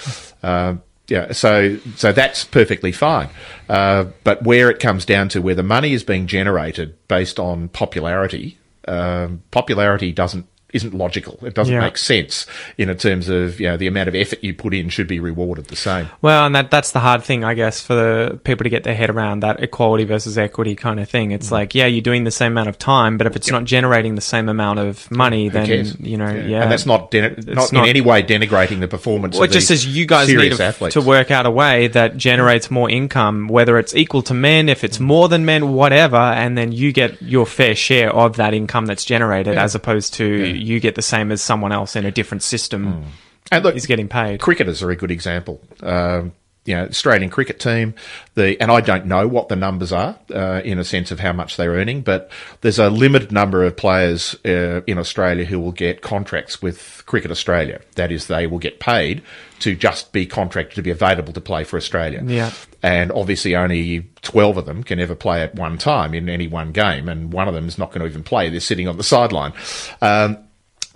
Um, 0.44 0.84
yeah, 1.08 1.32
so 1.32 1.77
so 1.96 2.12
that's 2.12 2.44
perfectly 2.44 2.91
fine. 2.91 3.29
Uh, 3.67 4.05
but 4.24 4.44
where 4.44 4.70
it 4.70 4.79
comes 4.79 5.03
down 5.03 5.29
to 5.29 5.41
where 5.41 5.55
the 5.55 5.63
money 5.63 5.94
is 5.94 6.03
being 6.03 6.27
generated 6.27 6.93
based 7.08 7.39
on 7.39 7.69
popularity, 7.69 8.60
um, 8.88 9.41
popularity 9.49 10.12
doesn't 10.12 10.45
isn't 10.75 10.93
logical. 10.93 11.39
It 11.41 11.53
doesn't 11.53 11.73
Yeah. 11.73 11.79
make 11.81 11.97
sense 11.97 12.45
in 12.77 12.93
terms 12.97 13.29
of 13.29 13.59
you 13.59 13.67
know 13.67 13.77
the 13.77 13.88
amount 13.88 14.07
of 14.09 14.15
effort 14.15 14.39
you 14.43 14.53
put 14.53 14.73
in 14.73 14.89
should 14.89 15.07
be 15.07 15.19
rewarded 15.19 15.65
the 15.65 15.75
same. 15.75 16.09
Well, 16.21 16.45
and 16.45 16.53
that 16.55 16.69
that's 16.69 16.91
the 16.91 16.99
hard 16.99 17.23
thing, 17.23 17.43
I 17.43 17.53
guess, 17.53 17.81
for 17.81 17.95
the 17.95 18.39
people 18.43 18.63
to 18.65 18.69
get 18.69 18.83
their 18.83 18.93
head 18.95 19.09
around 19.09 19.39
that 19.41 19.61
equality 19.63 20.03
versus 20.03 20.38
equity 20.38 20.75
kind 20.75 20.99
of 20.99 21.09
thing. 21.09 21.29
Mm. 21.29 21.35
It's 21.35 21.51
like, 21.51 21.73
yeah, 21.73 21.85
you're 21.85 22.01
doing 22.01 22.23
the 22.25 22.31
same 22.31 22.51
amount 22.51 22.69
of 22.69 22.77
time, 22.77 23.17
but 23.17 23.25
if 23.27 23.35
it's 23.35 23.49
not 23.49 23.63
generating 23.63 24.15
the 24.15 24.21
same 24.21 24.49
amount 24.49 24.79
of 24.79 25.09
money, 25.09 25.45
Who 25.45 25.51
then 25.51 25.65
cares? 25.65 25.99
you 25.99 26.17
know, 26.17 26.29
yeah, 26.29 26.63
and 26.63 26.71
that's 26.71 26.85
not 26.85 27.11
den- 27.11 27.35
not, 27.47 27.71
not- 27.71 27.83
in 27.83 27.89
any 27.89 28.01
way 28.01 28.21
denigrating 28.21 28.79
the 28.81 28.88
performance. 28.88 29.35
Well, 29.35 29.43
of 29.45 29.51
it 29.51 29.53
just 29.53 29.67
says 29.67 29.85
you 29.88 30.05
guys 30.05 30.27
need 30.27 30.51
to, 30.51 30.89
to 30.91 31.01
work 31.01 31.31
out 31.31 31.45
a 31.45 31.51
way 31.51 31.88
that 31.88 32.17
generates 32.17 32.69
more 32.69 32.89
income, 32.89 33.47
whether 33.47 33.77
it's 33.79 33.95
equal 33.95 34.21
to 34.23 34.33
men, 34.33 34.69
if 34.69 34.83
it's 34.83 34.99
more 34.99 35.29
than 35.29 35.45
men, 35.45 35.73
whatever, 35.73 36.17
and 36.17 36.57
then 36.57 36.71
you 36.71 36.91
get 36.91 37.21
your 37.21 37.45
fair 37.45 37.75
share 37.75 38.13
of 38.13 38.35
that 38.38 38.53
income 38.53 38.85
that's 38.85 39.05
generated, 39.05 39.53
Yeah. 39.55 39.63
as 39.63 39.75
opposed 39.75 40.13
to 40.15 40.25
you 40.65 40.80
get 40.80 40.95
the 40.95 41.01
same 41.01 41.32
as 41.32 41.41
someone 41.41 41.71
else 41.71 41.95
in 41.95 42.06
a 42.06 42.12
different 42.12 42.43
system 42.43 43.06
And 43.51 43.63
look, 43.63 43.75
is 43.75 43.86
getting 43.86 44.08
paid. 44.08 44.39
cricketers 44.41 44.82
are 44.84 44.91
a 44.91 44.95
good 44.95 45.12
example. 45.12 45.62
Um, 45.82 46.34
you 46.65 46.73
know, 46.75 46.86
Australian 46.86 47.30
cricket 47.30 47.60
team, 47.60 47.93
the 48.34 48.60
and 48.60 48.71
I 48.71 48.82
don't 48.82 49.06
know 49.06 49.28
what 49.28 49.49
the 49.49 49.56
numbers 49.56 49.91
are 49.91 50.17
uh, 50.34 50.62
in 50.65 50.80
a 50.80 50.84
sense 50.84 51.12
of 51.12 51.19
how 51.19 51.32
much 51.32 51.58
they're 51.58 51.73
earning, 51.73 52.01
but 52.01 52.32
there's 52.62 52.80
a 52.80 52.89
limited 52.89 53.32
number 53.32 53.63
of 53.63 53.78
players 53.78 54.36
uh, 54.43 54.82
in 54.88 54.97
Australia 54.97 55.45
who 55.45 55.60
will 55.60 55.71
get 55.71 56.01
contracts 56.01 56.63
with 56.63 57.04
Cricket 57.06 57.30
Australia. 57.30 57.82
That 57.97 58.12
is, 58.12 58.25
they 58.25 58.47
will 58.47 58.58
get 58.58 58.80
paid 58.80 59.21
to 59.60 59.75
just 59.75 60.12
be 60.12 60.25
contracted 60.25 60.75
to 60.78 60.82
be 60.82 60.89
available 60.89 61.34
to 61.34 61.41
play 61.41 61.63
for 61.65 61.78
Australia. 61.78 62.23
Yeah. 62.25 62.51
And 62.82 63.12
obviously, 63.12 63.56
only 63.56 64.10
12 64.23 64.58
of 64.58 64.65
them 64.65 64.84
can 64.84 64.99
ever 64.99 65.13
play 65.13 65.43
at 65.43 65.54
one 65.54 65.78
time 65.78 66.15
in 66.15 66.30
any 66.30 66.47
one 66.47 66.71
game, 66.71 67.08
and 67.10 67.32
one 67.32 67.47
of 67.47 67.54
them 67.54 67.67
is 67.67 67.78
not 67.78 67.89
going 67.91 68.01
to 68.01 68.08
even 68.08 68.23
play. 68.23 68.49
They're 68.49 68.60
sitting 68.60 68.88
on 68.88 68.97
the 68.97 69.04
sideline. 69.04 69.54
Um, 70.01 70.38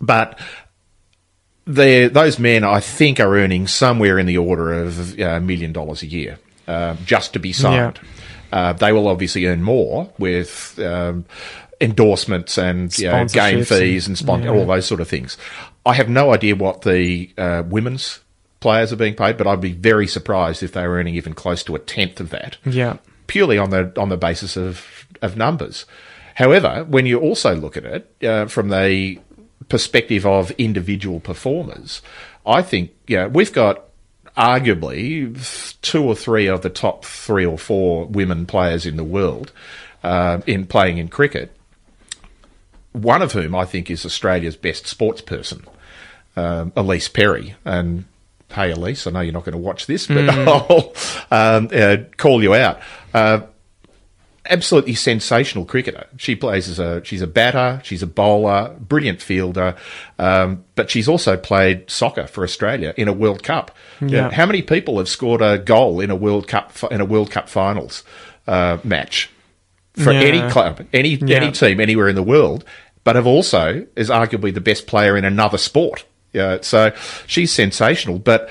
but 0.02 0.38
those 1.66 2.40
men, 2.40 2.64
I 2.64 2.80
think, 2.80 3.20
are 3.20 3.36
earning 3.38 3.68
somewhere 3.68 4.18
in 4.18 4.26
the 4.26 4.38
order 4.38 4.74
of 4.74 5.20
a 5.20 5.40
million 5.40 5.72
dollars 5.72 6.02
a 6.02 6.08
year 6.08 6.40
uh, 6.68 6.96
just 7.06 7.34
to 7.34 7.40
be 7.40 7.54
signed. 7.54 8.00
Uh, 8.52 8.74
they 8.74 8.92
will 8.92 9.08
obviously 9.08 9.46
earn 9.46 9.62
more 9.62 10.12
with 10.18 10.80
um, 10.80 11.24
endorsements 11.80 12.58
and 12.58 12.98
you 12.98 13.08
know, 13.08 13.26
game 13.26 13.64
fees 13.64 14.08
and 14.08 14.18
spon- 14.18 14.42
yeah. 14.44 14.50
all 14.50 14.66
those 14.66 14.88
sort 14.88 15.00
of 15.02 15.08
things. 15.08 15.38
I 15.86 15.94
have 15.94 16.10
no 16.10 16.34
idea 16.34 16.56
what 16.56 16.82
the 16.82 17.30
uh, 17.38 17.64
women's 17.68 18.20
players 18.60 18.92
are 18.92 18.96
being 18.98 19.14
paid, 19.16 19.38
but 19.38 19.46
I'd 19.46 19.62
be 19.62 19.74
very 19.74 20.08
surprised 20.08 20.64
if 20.64 20.72
they 20.74 20.86
were 20.88 20.96
earning 20.96 21.16
even 21.16 21.34
close 21.34 21.64
to 21.66 21.76
a 21.76 21.80
tenth 21.80 22.20
of 22.20 22.32
that 22.32 22.58
Yeah. 22.66 22.98
purely 23.28 23.58
on 23.60 23.70
the 23.70 23.94
on 23.98 24.10
the 24.10 24.18
basis 24.18 24.58
of 24.58 25.06
of 25.22 25.38
numbers. 25.38 25.86
However, 26.36 26.86
when 26.88 27.06
you 27.06 27.20
also 27.20 27.54
look 27.56 27.78
at 27.78 27.86
it 27.86 28.16
uh, 28.26 28.48
from 28.48 28.70
the 28.70 29.20
perspective 29.68 30.26
of 30.26 30.52
individual 30.52 31.20
performers, 31.20 32.02
I 32.46 32.62
think 32.62 32.92
yeah 33.08 33.28
we've 33.28 33.54
got 33.54 33.86
arguably 34.38 35.82
two 35.82 36.04
or 36.04 36.16
three 36.16 36.48
of 36.48 36.62
the 36.62 36.70
top 36.70 37.04
three 37.04 37.46
or 37.46 37.58
four 37.58 38.06
women 38.06 38.46
players 38.46 38.86
in 38.86 38.96
the 38.96 39.04
world 39.04 39.52
uh, 40.04 40.40
in 40.48 40.66
playing 40.66 40.98
in 40.98 41.10
cricket. 41.10 41.52
One 42.94 43.22
of 43.22 43.34
whom 43.34 43.54
I 43.54 43.66
think 43.66 43.92
is 43.92 44.06
Australia's 44.06 44.56
best 44.56 44.88
sports 44.88 45.22
person, 45.22 45.64
um, 46.36 46.72
Ellyse 46.72 47.12
Perry, 47.14 47.56
and. 47.66 48.06
Hey 48.52 48.74
Ellyse, 48.74 49.06
I 49.06 49.12
know 49.12 49.20
you're 49.20 49.32
not 49.32 49.46
going 49.46 49.54
to 49.54 49.60
watch 49.60 49.86
this, 49.86 50.08
but 50.08 50.28
I'll 50.30 50.92
um, 51.30 51.70
uh, 51.72 51.98
call 52.18 52.42
you 52.42 52.56
out. 52.56 52.80
Uh, 53.14 53.42
absolutely 54.50 54.96
sensational 54.96 55.66
cricketer. 55.66 56.08
She 56.18 56.36
plays 56.36 56.68
as 56.68 56.80
a 56.80 57.04
she's 57.06 57.22
a 57.22 57.28
batter, 57.28 57.82
she's 57.84 58.02
a 58.02 58.08
bowler, 58.08 58.76
brilliant 58.80 59.22
fielder, 59.22 59.76
um, 60.18 60.64
but 60.76 60.90
she's 60.90 61.08
also 61.08 61.38
played 61.38 61.90
soccer 61.90 62.28
for 62.28 62.44
Australia 62.44 62.94
in 62.98 63.08
a 63.08 63.14
World 63.14 63.44
Cup. 63.44 63.76
Yeah. 64.02 64.32
How 64.32 64.46
many 64.46 64.62
people 64.62 64.98
have 64.98 65.10
scored 65.10 65.42
a 65.42 65.58
goal 65.58 66.00
in 66.00 66.10
a 66.10 66.16
World 66.16 66.48
Cup 66.48 66.72
in 66.92 67.02
a 67.02 67.06
World 67.06 67.32
Cup 67.32 67.48
finals 67.50 68.04
uh, 68.48 68.78
match 68.84 69.30
for 69.94 70.12
Yeah. 70.12 70.20
any 70.22 70.50
club, 70.52 70.86
any 70.94 71.10
Yeah. 71.16 71.38
any 71.38 71.52
team 71.52 71.80
anywhere 71.80 72.08
in 72.10 72.16
the 72.16 72.24
world, 72.24 72.66
but 73.04 73.16
have 73.16 73.28
also 73.28 73.86
is 73.96 74.10
arguably 74.10 74.54
the 74.54 74.62
best 74.62 74.88
player 74.88 75.16
in 75.18 75.26
another 75.26 75.58
sport. 75.58 76.06
Yeah, 76.32 76.60
so 76.62 76.92
she's 77.26 77.52
sensational, 77.52 78.20
but 78.20 78.50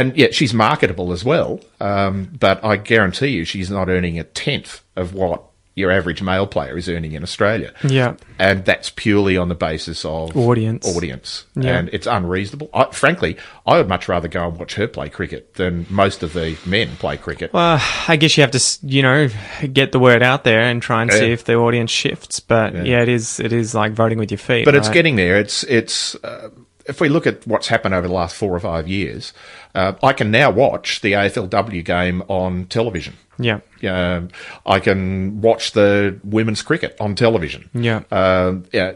and 0.00 0.16
yet 0.16 0.34
she's 0.34 0.54
marketable 0.54 1.12
as 1.12 1.24
well. 1.24 1.60
Um, 1.80 2.30
but 2.38 2.64
I 2.64 2.76
guarantee 2.76 3.28
you, 3.28 3.44
she's 3.44 3.70
not 3.70 3.88
earning 3.88 4.18
a 4.18 4.24
tenth 4.24 4.82
of 4.96 5.14
what 5.14 5.44
your 5.74 5.92
average 5.92 6.20
male 6.20 6.44
player 6.46 6.76
is 6.76 6.88
earning 6.88 7.12
in 7.12 7.22
Australia. 7.22 7.72
Yeah. 7.84 8.16
and 8.36 8.64
that's 8.64 8.90
purely 8.90 9.36
on 9.36 9.48
the 9.48 9.54
basis 9.54 10.04
of 10.04 10.36
Audience. 10.36 10.84
Audience, 10.96 11.46
Yeah. 11.54 11.78
and 11.78 11.88
it's 11.92 12.08
unreasonable. 12.08 12.68
I, 12.74 12.86
frankly, 12.90 13.36
I 13.64 13.76
would 13.78 13.88
much 13.88 14.08
rather 14.08 14.26
go 14.26 14.48
and 14.48 14.58
watch 14.58 14.74
her 14.74 14.88
play 14.88 15.08
cricket 15.08 15.54
than 15.54 15.86
most 15.88 16.24
of 16.24 16.32
the 16.32 16.56
men 16.66 16.96
play 16.96 17.16
cricket. 17.16 17.52
Well, 17.52 17.80
I 18.08 18.16
guess 18.16 18.36
you 18.36 18.40
have 18.42 18.50
to, 18.50 18.78
you 18.82 19.02
know, 19.02 19.28
get 19.72 19.92
the 19.92 20.00
word 20.00 20.20
out 20.20 20.42
there 20.42 20.62
and 20.62 20.82
try 20.82 21.02
and 21.02 21.12
see 21.12 21.30
if 21.30 21.44
the 21.44 21.54
audience 21.54 21.92
shifts. 21.92 22.40
But 22.40 22.74
yeah. 22.74 23.02
it 23.02 23.08
is 23.08 23.38
it 23.38 23.52
is 23.52 23.72
like 23.72 23.92
voting 23.92 24.18
with 24.18 24.32
your 24.32 24.38
feet. 24.38 24.64
but 24.64 24.74
it's 24.74 24.88
getting 24.88 25.14
there. 25.14 25.36
It's 25.38 25.62
it's 25.62 26.16
uh, 26.16 26.48
if 26.88 27.00
we 27.00 27.08
look 27.08 27.26
at 27.26 27.46
what's 27.46 27.68
happened 27.68 27.94
over 27.94 28.08
the 28.08 28.14
last 28.14 28.34
four 28.34 28.54
or 28.54 28.60
five 28.60 28.88
years, 28.88 29.32
uh, 29.74 29.92
I 30.02 30.12
can 30.12 30.30
now 30.30 30.50
watch 30.50 31.00
the 31.00 31.12
AFLW 31.12 31.84
game 31.84 32.22
on 32.28 32.66
television. 32.66 33.16
Yeah. 33.38 33.60
Um, 33.82 34.30
I 34.66 34.80
can 34.80 35.40
watch 35.40 35.72
the 35.72 36.18
women's 36.24 36.62
cricket 36.62 36.96
on 36.98 37.14
television. 37.14 37.70
Yeah. 37.74 38.02
Um, 38.10 38.64
yeah. 38.72 38.94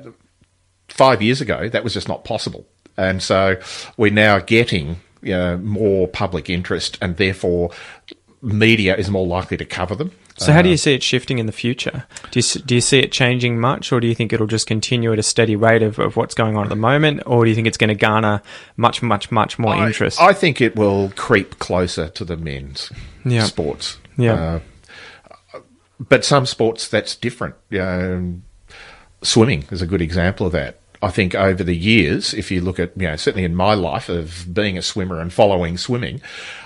Five 0.88 1.22
years 1.22 1.40
ago, 1.40 1.68
that 1.68 1.84
was 1.84 1.94
just 1.94 2.08
not 2.08 2.24
possible. 2.24 2.66
And 2.96 3.22
so 3.22 3.56
we're 3.96 4.12
now 4.12 4.40
getting 4.40 5.00
you 5.22 5.32
know, 5.32 5.56
more 5.58 6.08
public 6.08 6.50
interest, 6.50 6.98
and 7.00 7.16
therefore 7.16 7.70
media 8.42 8.96
is 8.96 9.08
more 9.08 9.26
likely 9.26 9.56
to 9.56 9.64
cover 9.64 9.94
them. 9.94 10.10
So, 10.42 10.52
how 10.52 10.62
do 10.62 10.68
you 10.68 10.76
see 10.76 10.94
it 10.94 11.02
shifting 11.02 11.38
in 11.38 11.46
the 11.46 11.52
future? 11.52 12.04
Do 12.30 12.40
you, 12.40 12.60
do 12.62 12.74
you 12.74 12.80
see 12.80 12.98
it 12.98 13.12
changing 13.12 13.60
much, 13.60 13.92
or 13.92 14.00
do 14.00 14.06
you 14.06 14.14
think 14.14 14.32
it'll 14.32 14.46
just 14.46 14.66
continue 14.66 15.12
at 15.12 15.18
a 15.18 15.22
steady 15.22 15.56
rate 15.56 15.82
of, 15.82 15.98
of 15.98 16.16
what's 16.16 16.34
going 16.34 16.56
on 16.56 16.64
at 16.64 16.68
the 16.68 16.76
moment, 16.76 17.22
or 17.26 17.44
do 17.44 17.50
you 17.50 17.54
think 17.54 17.66
it's 17.66 17.78
going 17.78 17.88
to 17.88 17.94
garner 17.94 18.42
much, 18.76 19.02
much, 19.02 19.30
much 19.30 19.58
more 19.58 19.74
I- 19.74 19.86
interest? 19.86 20.20
I, 20.20 20.32
think 20.32 20.60
it 20.60 20.76
will 20.76 21.10
creep 21.16 21.58
closer 21.58 22.08
to 22.08 22.24
the 22.24 22.36
men's 22.36 22.90
Yeah. 23.24 23.44
sports. 23.44 23.98
Yeah. 24.16 24.60
Uh, 25.54 25.60
but 26.00 26.24
some 26.24 26.46
sports 26.46 26.88
that's 26.88 27.14
different. 27.14 27.54
Um, 27.78 28.42
swimming 29.22 29.64
is 29.70 29.82
a 29.82 29.86
good 29.86 30.02
example 30.02 30.46
of 30.46 30.52
that. 30.52 30.78
I 31.00 31.10
think 31.10 31.34
over 31.34 31.64
the 31.64 31.76
years, 31.76 32.32
if 32.32 32.50
you 32.52 32.60
look 32.60 32.78
at, 32.78 32.92
you 32.96 33.08
know, 33.08 33.16
certainly 33.16 33.44
in 33.44 33.56
my 33.56 33.74
life 33.74 34.08
of 34.08 34.46
being 34.52 34.78
a 34.78 34.82
swimmer 34.82 35.18
and 35.20 35.32
following 35.32 35.76
swimming, 35.76 36.20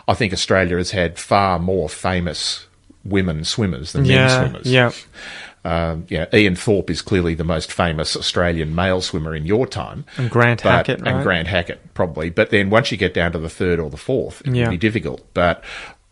I 0.06 0.12
think 0.14 0.32
Australia 0.34 0.76
has 0.76 0.90
had 0.90 1.18
far 1.18 1.58
more 1.58 1.88
famous 1.88 2.65
women 3.08 3.44
swimmers 3.44 3.92
than 3.92 4.02
men 4.02 4.10
yeah, 4.12 4.40
swimmers. 4.48 4.66
yeah, 4.70 4.90
Um, 5.64 6.06
yeah, 6.08 6.26
Ian 6.32 6.54
Thorpe 6.56 6.90
is 6.90 7.02
clearly 7.02 7.34
the 7.34 7.44
most 7.44 7.72
famous 7.72 8.16
Australian 8.16 8.74
male 8.74 9.00
swimmer 9.00 9.34
in 9.34 9.46
your 9.46 9.66
time. 9.66 10.04
And 10.16 10.30
Grant 10.30 10.62
But- 10.62 10.70
Hackett, 10.70 11.00
right? 11.02 11.14
And 11.14 11.22
Grant 11.24 11.48
Hackett, 11.48 11.92
probably. 11.94 12.30
But 12.30 12.50
then 12.50 12.70
once 12.70 12.92
you 12.92 12.96
get 12.98 13.14
down 13.14 13.32
to 13.32 13.38
the 13.38 13.48
third 13.48 13.80
or 13.80 13.90
the 13.90 13.96
fourth, 13.96 14.42
it 14.46 14.54
Yeah. 14.54 14.64
can 14.64 14.70
be 14.72 14.76
difficult. 14.78 15.22
But 15.34 15.64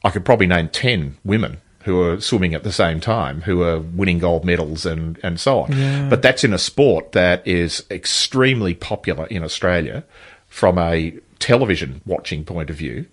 I 0.03 0.11
could 0.11 0.25
probably 0.25 0.47
name 0.47 0.69
10 0.69 1.17
women 1.25 1.59
who 1.85 2.03
are 2.03 2.21
swimming 2.21 2.55
at 2.55 2.65
the 2.65 2.73
same 2.73 2.99
time, 2.99 3.43
who 3.43 3.63
are 3.63 3.79
winning 3.79 4.19
gold 4.19 4.45
medals 4.45 4.87
and, 4.87 5.19
and 5.23 5.39
so 5.39 5.61
on. 5.61 6.09
But 6.09 6.23
that's 6.23 6.43
in 6.43 6.53
a 6.55 6.59
sport 6.59 7.13
that 7.13 7.47
is 7.47 7.85
extremely 7.91 8.73
popular 8.75 9.27
in 9.27 9.45
Australia 9.45 10.03
from 10.49 10.79
a 10.79 11.13
television 11.39 12.01
watching 12.07 12.43
point 12.45 12.71
of 12.71 12.77
view. 12.77 13.05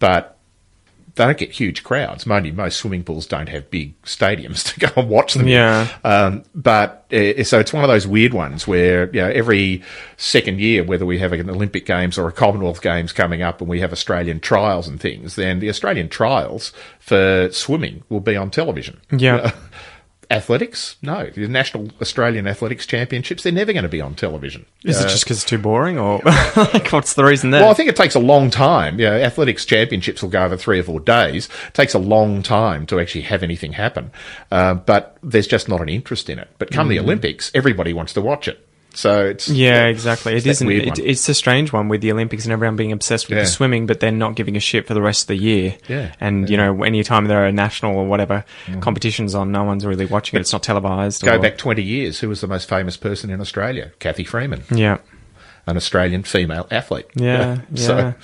But 0.00 0.35
they 1.16 1.24
don't 1.24 1.38
get 1.38 1.50
huge 1.50 1.82
crowds. 1.82 2.26
Mind 2.26 2.46
you, 2.46 2.52
most 2.52 2.76
swimming 2.76 3.02
pools 3.02 3.26
don't 3.26 3.48
have 3.48 3.70
big 3.70 4.00
stadiums 4.02 4.64
to 4.72 4.80
go 4.80 4.88
and 4.96 5.08
watch 5.08 5.34
them. 5.34 5.48
Yeah. 5.48 5.88
Um, 6.04 6.44
but 6.54 7.06
uh, 7.12 7.42
so 7.42 7.58
it's 7.58 7.72
one 7.72 7.82
of 7.82 7.88
those 7.88 8.06
weird 8.06 8.32
ones 8.32 8.66
where 8.66 9.06
you 9.06 9.20
know 9.20 9.28
every 9.28 9.82
second 10.16 10.60
year, 10.60 10.84
whether 10.84 11.06
we 11.06 11.18
have 11.18 11.32
an 11.32 11.50
Olympic 11.50 11.86
Games 11.86 12.18
or 12.18 12.28
a 12.28 12.32
Commonwealth 12.32 12.82
Games 12.82 13.12
coming 13.12 13.42
up, 13.42 13.60
and 13.60 13.68
we 13.68 13.80
have 13.80 13.92
Australian 13.92 14.40
trials 14.40 14.86
and 14.86 15.00
things, 15.00 15.36
then 15.36 15.58
the 15.58 15.68
Australian 15.68 16.08
trials 16.08 16.72
for 17.00 17.48
swimming 17.50 18.02
will 18.08 18.20
be 18.20 18.36
on 18.36 18.50
television. 18.50 19.00
Yeah. 19.10 19.52
Athletics, 20.30 20.96
no. 21.02 21.30
The 21.30 21.46
National 21.46 21.88
Australian 22.00 22.46
Athletics 22.48 22.84
Championships, 22.84 23.42
they're 23.44 23.52
never 23.52 23.72
going 23.72 23.84
to 23.84 23.88
be 23.88 24.00
on 24.00 24.14
television. 24.14 24.66
Is 24.84 25.00
Uh, 25.00 25.04
it 25.04 25.08
just 25.10 25.24
because 25.24 25.36
it's 25.38 25.46
too 25.48 25.58
boring, 25.58 25.98
or 25.98 26.20
like 26.56 26.88
what's 26.92 27.14
the 27.14 27.24
reason 27.24 27.50
there? 27.50 27.62
well, 27.62 27.70
I 27.70 27.74
think 27.74 27.88
it 27.88 27.96
takes 27.96 28.14
a 28.16 28.20
long 28.20 28.50
time. 28.50 28.98
You 28.98 29.06
know, 29.06 29.14
athletics 29.16 29.64
championships 29.64 30.22
will 30.22 30.30
go 30.30 30.44
over 30.44 30.56
three 30.56 30.80
or 30.80 30.82
four 30.82 30.98
days. 31.00 31.48
It 31.68 31.74
takes 31.74 31.94
a 31.94 31.98
long 32.00 32.42
time 32.42 32.86
to 32.86 32.98
actually 32.98 33.22
have 33.22 33.42
anything 33.44 33.72
happen. 33.74 34.10
Uh, 34.50 34.74
but 34.74 35.16
there's 35.22 35.46
just 35.46 35.68
not 35.68 35.80
an 35.80 35.88
interest 35.88 36.28
in 36.28 36.38
it. 36.40 36.48
But 36.58 36.70
come 36.72 36.88
the 36.88 36.98
Olympics, 36.98 37.52
everybody 37.54 37.92
wants 37.92 38.12
to 38.14 38.20
watch 38.20 38.48
it. 38.48 38.65
So 38.96 39.26
it's 39.26 39.46
Mm. 39.48 39.56
yeah, 39.56 39.84
exactly. 39.88 40.34
It 40.36 40.46
isn't. 40.46 40.70
It, 40.70 40.98
it's 40.98 41.28
a 41.28 41.34
strange 41.34 41.70
one 41.70 41.88
with 41.88 42.00
the 42.00 42.10
Olympics 42.12 42.44
and 42.44 42.52
everyone 42.52 42.76
being 42.76 42.92
obsessed 42.92 43.28
with 43.28 43.36
Yeah. 43.36 43.44
the 43.44 43.48
swimming, 43.50 43.84
but 43.86 44.00
then 44.00 44.16
not 44.18 44.36
giving 44.36 44.56
a 44.56 44.60
shit 44.60 44.86
for 44.86 44.94
the 44.94 45.02
rest 45.02 45.24
of 45.24 45.26
the 45.28 45.36
year. 45.36 45.74
Yeah. 45.86 46.12
And 46.18 46.48
you 46.48 46.56
know, 46.56 46.82
anytime 46.82 47.26
there 47.26 47.46
are 47.46 47.52
national 47.52 47.94
or 47.94 48.06
whatever 48.06 48.42
competitions 48.80 49.34
on, 49.34 49.52
no 49.52 49.64
one's 49.64 49.84
really 49.84 50.06
watching 50.06 50.38
it. 50.38 50.40
It's 50.40 50.52
not 50.52 50.62
televised. 50.62 51.22
Go 51.22 51.34
or- 51.36 51.38
back 51.38 51.58
20 51.58 51.82
years. 51.82 52.20
Who 52.20 52.30
was 52.30 52.40
the 52.40 52.46
most 52.48 52.68
famous 52.70 52.96
person 52.96 53.28
in 53.28 53.40
Australia? 53.40 53.92
Cathy 53.98 54.24
Freeman, 54.24 54.62
Yeah. 54.70 54.96
an 55.66 55.76
Australian 55.76 56.22
female 56.22 56.66
athlete. 56.70 57.06
Yeah, 57.14 57.58
yeah. 57.74 57.86
So, 57.86 58.14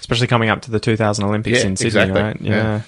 Especially 0.00 0.26
coming 0.26 0.50
up 0.50 0.60
to 0.62 0.70
the 0.70 0.80
2000 0.80 1.24
Olympics 1.24 1.60
Yeah, 1.60 1.66
in 1.68 1.76
Sydney, 1.76 1.86
exactly. 2.02 2.20
right? 2.22 2.36
Yeah. 2.40 2.80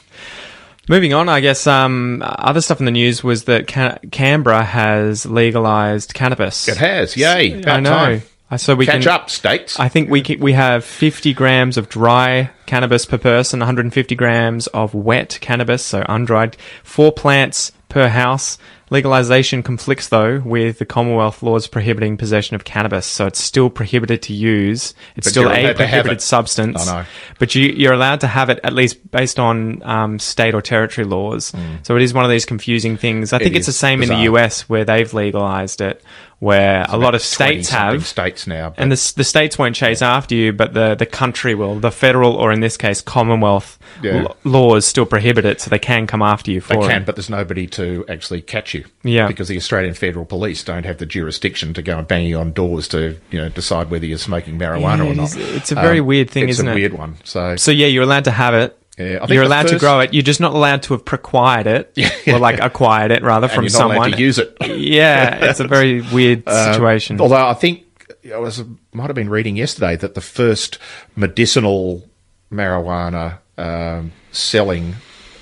Moving 0.89 1.15
on, 1.15 1.29
I 1.29 1.41
guess 1.41 1.67
um, 1.67 2.23
other 2.25 2.61
stuff 2.61 2.81
in 2.81 2.87
the 2.87 2.93
news 2.93 3.23
was 3.23 3.45
that 3.45 3.67
Can- 3.69 3.99
Canberra 4.11 4.65
has 4.65 5.25
legalized 5.27 6.13
cannabis. 6.15 6.67
it 6.69 6.77
has. 6.77 7.17
Yay. 7.17 7.63
I 7.67 7.81
know. 7.81 7.91
time. 7.91 8.23
Uh, 8.51 8.57
So 8.57 8.75
we 8.75 8.85
Catch 8.85 9.05
can, 9.05 9.13
up, 9.13 9.31
states. 9.31 9.79
I 9.81 9.89
think 9.89 10.11
we 10.11 10.23
we 10.41 10.53
have 10.53 10.85
50 10.85 11.33
grams 11.35 11.79
of 11.79 11.89
dry 11.89 12.51
cannabis 12.67 13.07
per 13.07 13.17
person, 13.17 13.61
150 13.61 14.15
grams 14.15 14.67
of 14.69 14.93
wet 14.93 15.39
cannabis, 15.41 15.83
so 15.85 16.05
undried, 16.09 16.57
four 16.83 17.13
plants 17.13 17.73
per 17.93 18.09
house. 18.09 18.59
Legalization 18.91 19.63
conflicts 19.63 20.09
though 20.09 20.41
with 20.41 20.79
the 20.79 20.85
Commonwealth 20.85 21.43
laws 21.43 21.67
prohibiting 21.67 22.19
possession 22.19 22.55
of 22.57 22.65
cannabis, 22.65 23.07
so 23.07 23.27
it's 23.27 23.39
still 23.41 23.71
prohibited 23.71 24.21
to 24.23 24.35
use. 24.35 24.93
It's 25.17 25.27
But 25.29 25.31
still 25.31 25.45
a 25.45 25.47
allowed 25.47 25.77
to 25.79 25.87
have 25.87 26.03
prohibited 26.03 26.21
substance. 26.21 26.87
I 26.89 27.01
know. 27.03 27.07
But 27.39 27.55
you, 27.55 27.69
you're 27.69 27.95
allowed 27.95 28.21
to 28.21 28.27
have 28.27 28.51
it 28.51 28.61
at 28.63 28.75
least 28.75 29.11
based 29.11 29.39
on 29.39 29.83
um, 29.83 30.19
state 30.19 30.55
or 30.55 30.61
territory 30.61 31.07
laws. 31.07 31.53
So 31.85 31.97
it 31.97 32.03
is 32.03 32.13
one 32.13 32.25
of 32.25 32.31
these 32.31 32.45
confusing 32.45 32.99
things. 32.99 33.33
I 33.33 33.39
think 33.39 33.57
it's 33.57 33.65
Mm. 33.65 33.67
the 33.67 33.73
same 33.73 34.03
in 34.03 34.09
the. 34.11 34.19
US 34.33 34.69
where 34.69 34.85
they've 34.85 35.13
legalized 35.15 35.81
it, 35.81 36.03
where 36.43 36.85
a 36.89 36.97
lot 36.97 37.15
of 37.15 37.23
states 37.23 37.71
20-something 37.71 38.01
have. 38.01 38.07
states 38.07 38.47
now. 38.49 38.71
but- 38.71 38.81
And 38.81 38.91
the, 38.91 39.13
the 39.15 39.23
states 39.23 39.57
won't 39.59 39.77
chase 39.77 40.03
after 40.03 40.35
you, 40.35 40.53
but 40.53 40.75
the, 40.75 40.97
the 40.97 41.07
country 41.07 41.55
will. 41.55 41.77
The 41.79 41.93
federal, 41.93 42.35
or 42.35 42.51
in 42.51 42.59
this 42.59 42.77
case, 42.77 43.01
Commonwealth 43.01 43.79
Yeah. 44.03 44.25
l- 44.25 44.37
laws 44.43 44.85
still 44.85 45.07
prohibit 45.07 45.45
it, 45.45 45.61
so 45.61 45.71
they 45.71 45.79
can 45.79 46.09
come 46.09 46.21
after 46.21 46.51
you 46.51 46.61
They 46.61 46.75
can, 46.75 47.03
it. 47.03 47.07
but 47.07 47.15
there's 47.15 47.31
nobody 47.31 47.69
to 47.69 48.05
actually 48.09 48.41
catch 48.41 48.75
you. 48.75 48.85
Yeah. 49.05 49.29
Because 49.29 49.47
the 49.47 49.57
Australian 49.57 49.95
Federal 49.95 50.25
Police 50.25 50.65
don't 50.65 50.85
have 50.85 50.99
the 50.99 51.07
jurisdiction 51.07 51.75
to 51.75 51.83
go 51.83 51.97
and 51.97 52.09
bang 52.09 52.27
you 52.27 52.39
on 52.41 52.51
doors 52.53 52.89
to, 52.89 53.17
you 53.31 53.39
know, 53.41 53.49
decide 53.49 53.89
whether 53.91 54.05
you're 54.07 54.19
smoking 54.19 54.59
marijuana 54.59 55.05
Yeah, 55.05 55.11
or 55.13 55.15
not. 55.15 55.25
is- 55.29 55.37
it's 55.37 55.71
a 55.71 55.77
very 55.77 56.01
um, 56.01 56.07
weird 56.07 56.29
thing, 56.29 56.49
it's 56.49 56.59
isn't 56.59 56.67
it? 56.67 56.73
It's 56.73 56.77
a 56.77 56.81
weird 56.81 56.93
one. 56.95 57.19
So, 57.23 57.55
So 57.55 57.71
yeah, 57.71 57.87
you're 57.87 58.03
allowed 58.03 58.25
to 58.25 58.33
have 58.33 58.55
it. 58.55 58.77
Yeah, 58.99 59.17
I 59.17 59.19
think 59.21 59.31
you're 59.31 59.43
allowed 59.45 59.69
to 59.69 59.79
grow 59.79 60.01
it. 60.01 60.13
You're 60.13 60.23
just 60.23 60.41
not 60.41 60.53
allowed 60.53 60.83
to 60.85 60.95
have 60.95 61.03
acquired 61.11 61.67
it, 61.67 61.99
or 62.29 62.39
like 62.39 62.61
acquired 62.61 63.11
it 63.11 63.23
rather 63.23 63.49
from 63.49 63.65
you're 63.65 63.73
not 63.73 63.79
someone. 63.79 63.97
allowed 63.97 64.13
to 64.17 64.21
use 64.23 64.39
it. 64.39 64.55
yeah, 64.67 65.47
it's 65.51 65.61
a 65.61 65.67
very 65.67 66.01
weird 66.13 66.47
Um, 66.47 66.73
situation. 66.75 67.21
although 67.21 67.47
I 67.49 67.55
think 67.55 67.85
I 68.33 68.37
was 68.39 68.63
might 68.93 69.07
have 69.07 69.15
been 69.15 69.31
reading 69.31 69.57
yesterday 69.57 69.97
that 69.97 70.15
the 70.15 70.21
first 70.21 70.79
medicinal 71.17 72.09
marijuana 72.53 73.39
um, 73.59 74.13
selling 74.31 74.95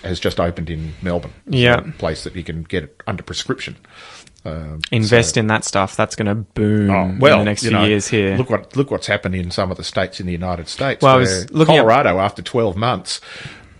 has 0.02 0.18
just 0.20 0.40
opened 0.40 0.70
in 0.70 0.94
Melbourne. 1.02 1.32
Yeah. 1.46 1.78
a 1.78 1.92
place 1.92 2.24
that 2.24 2.34
you 2.36 2.42
can 2.44 2.62
get 2.62 2.84
it 2.84 3.02
under 3.06 3.22
prescription. 3.22 3.76
Um, 4.44 4.80
Invest 4.90 5.36
in 5.36 5.48
that 5.48 5.64
stuff. 5.64 5.96
That's 5.96 6.16
going 6.16 6.26
to 6.26 6.34
boom 6.34 6.90
Oh, 6.90 7.14
well, 7.18 7.40
in 7.40 7.44
the 7.44 7.50
next 7.50 7.62
few 7.62 7.70
know, 7.72 7.84
years 7.84 8.08
here. 8.08 8.36
Look 8.36 8.48
what 8.50 8.74
look 8.76 8.90
what's 8.90 9.06
happened 9.06 9.34
in 9.34 9.50
some 9.50 9.70
of 9.70 9.76
the 9.76 9.84
states 9.84 10.18
in 10.20 10.26
the 10.26 10.32
United 10.32 10.68
States. 10.68 11.02
Well, 11.02 11.12
I 11.12 11.16
where 11.16 11.20
was 11.26 11.50
looking 11.52 11.74
at- 11.76 11.78
Colorado 11.80 12.18
after 12.18 12.40
twelve 12.42 12.76
months, 12.76 13.20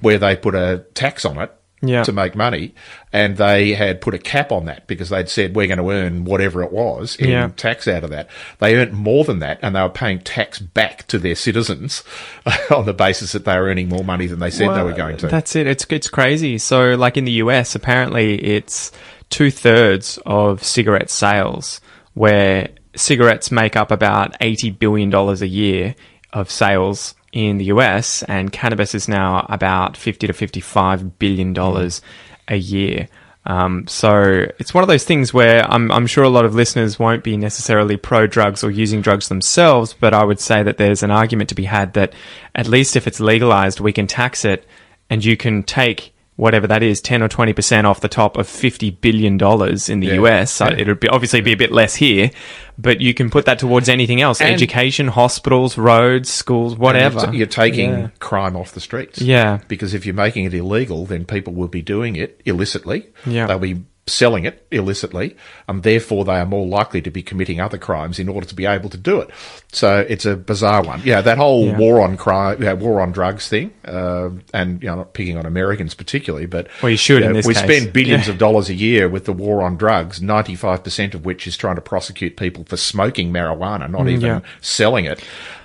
where 0.00 0.18
they 0.18 0.36
put 0.36 0.54
a 0.54 0.84
tax 0.94 1.24
on 1.24 1.38
it 1.38 1.50
Yeah. 1.82 2.02
to 2.04 2.12
make 2.12 2.34
money, 2.34 2.74
and 3.10 3.38
they 3.38 3.72
had 3.72 4.02
put 4.02 4.12
a 4.12 4.18
cap 4.18 4.52
on 4.52 4.66
that 4.66 4.86
because 4.86 5.08
they'd 5.08 5.30
said 5.30 5.56
we're 5.56 5.66
going 5.66 5.78
to 5.78 5.90
earn 5.90 6.24
whatever 6.26 6.62
it 6.62 6.72
was 6.72 7.16
in 7.16 7.30
Yeah. 7.30 7.48
tax 7.56 7.88
out 7.88 8.04
of 8.04 8.10
that. 8.10 8.28
They 8.58 8.74
earned 8.76 8.92
more 8.92 9.24
than 9.24 9.38
that, 9.38 9.60
and 9.62 9.74
they 9.74 9.80
were 9.80 9.88
paying 9.88 10.18
tax 10.18 10.58
back 10.58 11.06
to 11.08 11.18
their 11.18 11.34
citizens 11.34 12.04
on 12.70 12.84
the 12.84 12.92
basis 12.92 13.32
that 13.32 13.46
they 13.46 13.56
were 13.58 13.64
earning 13.64 13.88
more 13.88 14.04
money 14.04 14.26
than 14.26 14.40
they 14.40 14.50
said 14.50 14.74
they 14.76 14.82
were 14.82 14.92
going 14.92 15.16
to. 15.18 15.28
That's 15.28 15.56
it. 15.56 15.66
It's 15.66 15.86
it's 15.88 16.08
crazy. 16.10 16.58
So, 16.58 16.96
like 16.96 17.16
in 17.16 17.24
the 17.24 17.32
US, 17.44 17.74
apparently 17.74 18.34
it's 18.44 18.92
two 19.30 19.50
thirds 19.50 20.18
of 20.26 20.62
cigarette 20.62 21.10
sales, 21.10 21.80
where 22.14 22.68
cigarettes 22.94 23.50
make 23.50 23.76
up 23.76 23.90
about 23.90 24.36
eighty 24.40 24.70
billion 24.70 25.10
dollars 25.10 25.42
a 25.42 25.48
year 25.48 25.94
of 26.32 26.50
sales 26.50 27.14
in 27.32 27.58
the 27.58 27.66
US, 27.66 28.22
and 28.24 28.52
cannabis 28.52 28.94
is 28.94 29.08
now 29.08 29.46
about 29.48 29.96
fifty 29.96 30.26
to 30.26 30.32
fifty-five 30.32 31.18
billion 31.18 31.52
dollars 31.52 32.02
a 32.48 32.56
year. 32.56 33.08
Um, 33.46 33.86
so 33.86 34.46
it's 34.58 34.74
one 34.74 34.84
of 34.84 34.88
those 34.88 35.04
things 35.04 35.32
where 35.32 35.64
I'm, 35.64 35.90
I'm 35.90 36.06
sure 36.06 36.24
a 36.24 36.28
lot 36.28 36.44
of 36.44 36.54
listeners 36.54 36.98
won't 36.98 37.24
be 37.24 37.38
necessarily 37.38 37.96
pro 37.96 38.26
drugs 38.26 38.62
or 38.62 38.70
using 38.70 39.00
drugs 39.00 39.28
themselves, 39.28 39.94
but 39.98 40.12
I 40.12 40.24
would 40.24 40.40
say 40.40 40.62
that 40.62 40.76
there's 40.76 41.02
an 41.02 41.10
argument 41.10 41.48
to 41.48 41.54
be 41.54 41.64
had 41.64 41.94
that 41.94 42.12
at 42.54 42.68
least 42.68 42.96
if 42.96 43.06
it's 43.06 43.18
legalized, 43.18 43.80
we 43.80 43.94
can 43.94 44.06
tax 44.06 44.44
it 44.44 44.66
and 45.08 45.24
you 45.24 45.36
can 45.36 45.62
take 45.62 46.12
whatever 46.40 46.66
that 46.66 46.82
is, 46.82 47.00
10 47.00 47.22
or 47.22 47.28
20% 47.28 47.84
off 47.84 48.00
the 48.00 48.08
top 48.08 48.36
of 48.36 48.46
$50 48.46 49.00
billion 49.00 49.34
in 49.34 50.00
the 50.00 50.06
Yeah. 50.08 50.14
US. 50.22 50.50
So 50.52 50.66
Yeah. 50.66 50.76
it 50.78 50.86
would 50.88 50.98
be, 51.00 51.08
obviously 51.08 51.40
be 51.42 51.52
a 51.52 51.56
bit 51.56 51.70
less 51.70 51.94
here, 51.96 52.30
but 52.78 53.00
you 53.00 53.12
can 53.14 53.28
put 53.30 53.44
that 53.44 53.58
towards 53.58 53.88
anything 53.88 54.20
else. 54.20 54.40
And- 54.40 54.50
Education, 54.54 55.08
hospitals, 55.08 55.76
roads, 55.76 56.30
schools, 56.30 56.76
whatever. 56.76 57.30
You're, 57.32 57.46
taking 57.46 57.90
Yeah. 57.90 58.08
crime 58.20 58.56
off 58.56 58.72
the 58.72 58.80
streets. 58.80 59.20
Yeah. 59.20 59.58
Because 59.68 59.92
if 59.92 60.06
you're 60.06 60.14
making 60.14 60.44
it 60.46 60.54
illegal, 60.54 61.04
then 61.04 61.24
people 61.24 61.52
will 61.52 61.68
be 61.68 61.82
doing 61.82 62.16
it 62.16 62.40
illicitly. 62.46 63.06
Yeah. 63.26 63.46
They'll 63.46 63.58
be 63.58 63.82
selling 64.10 64.44
it 64.44 64.66
illicitly, 64.70 65.36
and 65.68 65.82
therefore 65.82 66.24
they 66.24 66.34
are 66.38 66.46
more 66.46 66.66
likely 66.66 67.00
to 67.02 67.10
be 67.10 67.22
committing 67.22 67.60
other 67.60 67.78
crimes 67.78 68.18
in 68.18 68.28
order 68.28 68.46
to 68.46 68.54
be 68.54 68.66
able 68.66 68.90
to 68.90 68.98
do 68.98 69.20
it. 69.20 69.30
So 69.72 70.04
it's 70.08 70.26
a 70.26 70.36
bizarre 70.36 70.82
one. 70.82 71.00
Yeah, 71.04 71.20
that 71.22 71.38
whole 71.38 71.66
Yeah. 71.68 71.78
war 71.78 72.00
on 72.02 72.16
crime, 72.16 72.62
yeah, 72.62 72.72
war 72.74 73.00
on 73.00 73.12
drugs 73.12 73.48
thing, 73.48 73.70
uh, 73.86 74.30
and 74.52 74.82
you 74.82 74.88
know, 74.88 74.96
not 74.96 75.14
picking 75.14 75.36
on 75.38 75.46
Americans 75.46 75.94
particularly, 75.94 76.46
but 76.46 76.66
Well, 76.82 76.90
you 76.90 76.96
should 76.96 77.22
in 77.22 77.32
this 77.32 77.46
we 77.46 77.54
case. 77.54 77.62
spend 77.62 77.92
billions 77.92 78.26
Yeah. 78.26 78.32
of 78.32 78.38
dollars 78.38 78.68
a 78.68 78.74
year 78.74 79.08
with 79.08 79.24
the 79.24 79.32
war 79.32 79.62
on 79.62 79.76
drugs. 79.76 80.20
Ninety-five 80.20 80.84
percent 80.84 81.14
of 81.14 81.24
which 81.24 81.46
is 81.46 81.56
trying 81.56 81.76
to 81.76 81.80
prosecute 81.80 82.36
people 82.36 82.64
for 82.68 82.76
smoking 82.76 83.32
marijuana, 83.32 83.88
not 83.90 84.08
even 84.08 84.20
Mm, 84.20 84.26
yeah. 84.26 84.40
selling 84.60 85.04
it. 85.04 85.20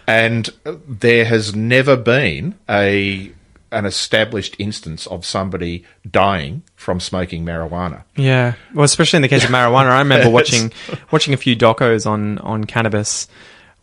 And 0.07 0.49
there 0.87 1.25
has 1.25 1.55
never 1.55 1.95
been 1.97 2.53
a 2.69 3.31
an 3.71 3.85
established 3.85 4.55
instance 4.59 5.07
of 5.07 5.25
somebody 5.25 5.83
dying 6.09 6.63
from 6.75 6.99
smoking 6.99 7.45
marijuana. 7.45 8.03
Yeah, 8.15 8.55
well, 8.73 8.85
especially 8.85 9.17
in 9.17 9.21
the 9.21 9.27
case 9.27 9.43
of 9.43 9.49
marijuana, 9.49 9.89
I 9.89 9.99
remember 9.99 10.29
watching 10.31 10.71
watching 11.11 11.33
a 11.33 11.37
few 11.37 11.55
docos 11.55 12.05
on 12.05 12.37
on 12.39 12.63
cannabis 12.63 13.27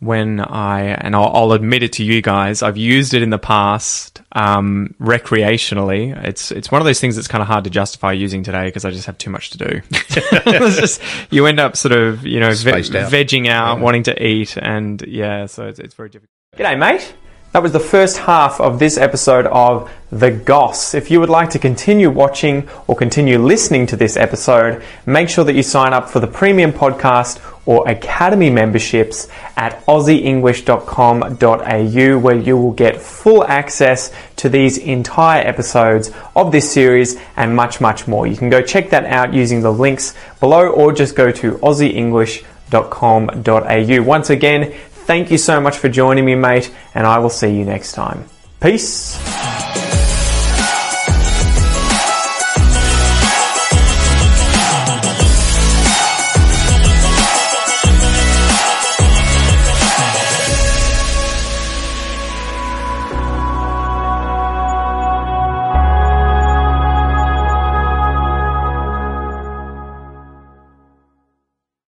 when 0.03 0.41
I 0.41 0.81
and 0.81 1.15
I'll, 1.15 1.31
I'll 1.33 1.53
admit 1.53 1.85
it 1.85 1.93
to 1.95 2.05
you 2.05 2.23
guys, 2.23 2.61
I've 2.61 2.77
used 2.77 3.15
it 3.15 3.23
in 3.23 3.31
the 3.31 3.39
past 3.39 4.21
um, 4.33 4.97
recreationally. 5.01 6.13
It's 6.25 6.51
it's 6.51 6.73
one 6.73 6.83
of 6.83 6.87
those 6.87 6.99
things 6.99 7.15
that's 7.15 7.29
kind 7.29 7.41
of 7.41 7.47
hard 7.47 7.63
to 7.65 7.71
justify 7.71 8.11
using 8.11 8.43
today 8.43 8.65
because 8.65 8.85
I 8.85 8.91
just 8.91 9.07
have 9.07 9.17
too 9.17 9.31
much 9.31 9.51
to 9.51 9.59
do. 9.59 9.81
it's 9.93 10.77
just 10.77 11.03
you 11.31 11.47
end 11.47 11.61
up 11.61 11.77
sort 11.77 11.93
of 11.93 12.27
you 12.27 12.41
know 12.41 12.53
ve- 12.53 12.73
out. 12.73 12.83
vegging 12.83 13.49
out, 13.49 13.79
wanting 13.79 14.03
to 14.05 14.27
eat, 14.27 14.57
and 14.57 15.01
yeah, 15.07 15.47
so 15.47 15.69
it's, 15.69 15.79
it's 15.79 15.95
very 15.95 16.09
difficult. 16.09 16.31
G'day, 16.57 16.77
mate. 16.77 17.15
That 17.53 17.63
was 17.63 17.73
the 17.73 17.81
first 17.81 18.17
half 18.17 18.61
of 18.63 18.79
this 18.79 18.97
episode 18.97 19.45
of 19.47 19.91
The 20.11 20.31
Goss. 20.31 20.95
If 20.95 21.11
you 21.11 21.21
would 21.21 21.29
like 21.29 21.51
to 21.51 21.59
continue 21.59 22.09
watching 22.09 22.67
or 22.87 22.97
continue 22.97 23.39
listening 23.39 23.87
to 23.89 23.97
this 23.97 24.17
episode, 24.17 24.83
make 25.05 25.29
sure 25.29 25.45
that 25.45 25.55
you 25.55 25.63
sign 25.63 25.93
up 25.93 26.09
for 26.09 26.19
the 26.19 26.27
premium 26.27 26.73
podcast 26.73 27.43
or 27.67 27.87
academy 27.87 28.49
memberships 28.49 29.29
at 29.55 29.85
aussieenglish.com.au 29.85 32.19
where 32.19 32.37
you 32.37 32.57
will 32.57 32.73
get 32.73 32.97
full 32.97 33.45
access 33.45 34.11
to 34.37 34.49
these 34.49 34.79
entire 34.79 35.47
episodes 35.47 36.11
of 36.35 36.53
this 36.53 36.73
series 36.73 37.21
and 37.37 37.55
much, 37.55 37.83
much 37.83 38.09
more. 38.09 38.27
You 38.27 38.39
can 38.39 38.49
go 38.49 38.63
check 38.63 38.89
that 38.91 39.05
out 39.05 39.35
using 39.35 39.61
the 39.61 39.71
links 39.71 40.15
below 40.41 40.71
or 40.71 40.91
just 40.91 41.15
go 41.15 41.31
to 41.31 41.53
aussieenglish.com.au. 41.59 44.03
Once 44.03 44.31
again, 44.31 44.75
Thank 45.13 45.31
you 45.31 45.37
so 45.37 45.61
much 45.61 45.77
for 45.77 45.91
joining 45.91 46.25
me, 46.25 46.35
mate, 46.35 46.75
and 46.95 47.07
I 47.07 47.19
will 47.19 47.29
see 47.29 47.55
you 47.55 47.67
next 47.67 47.93
time. 47.93 48.25
Peace. 48.61 49.52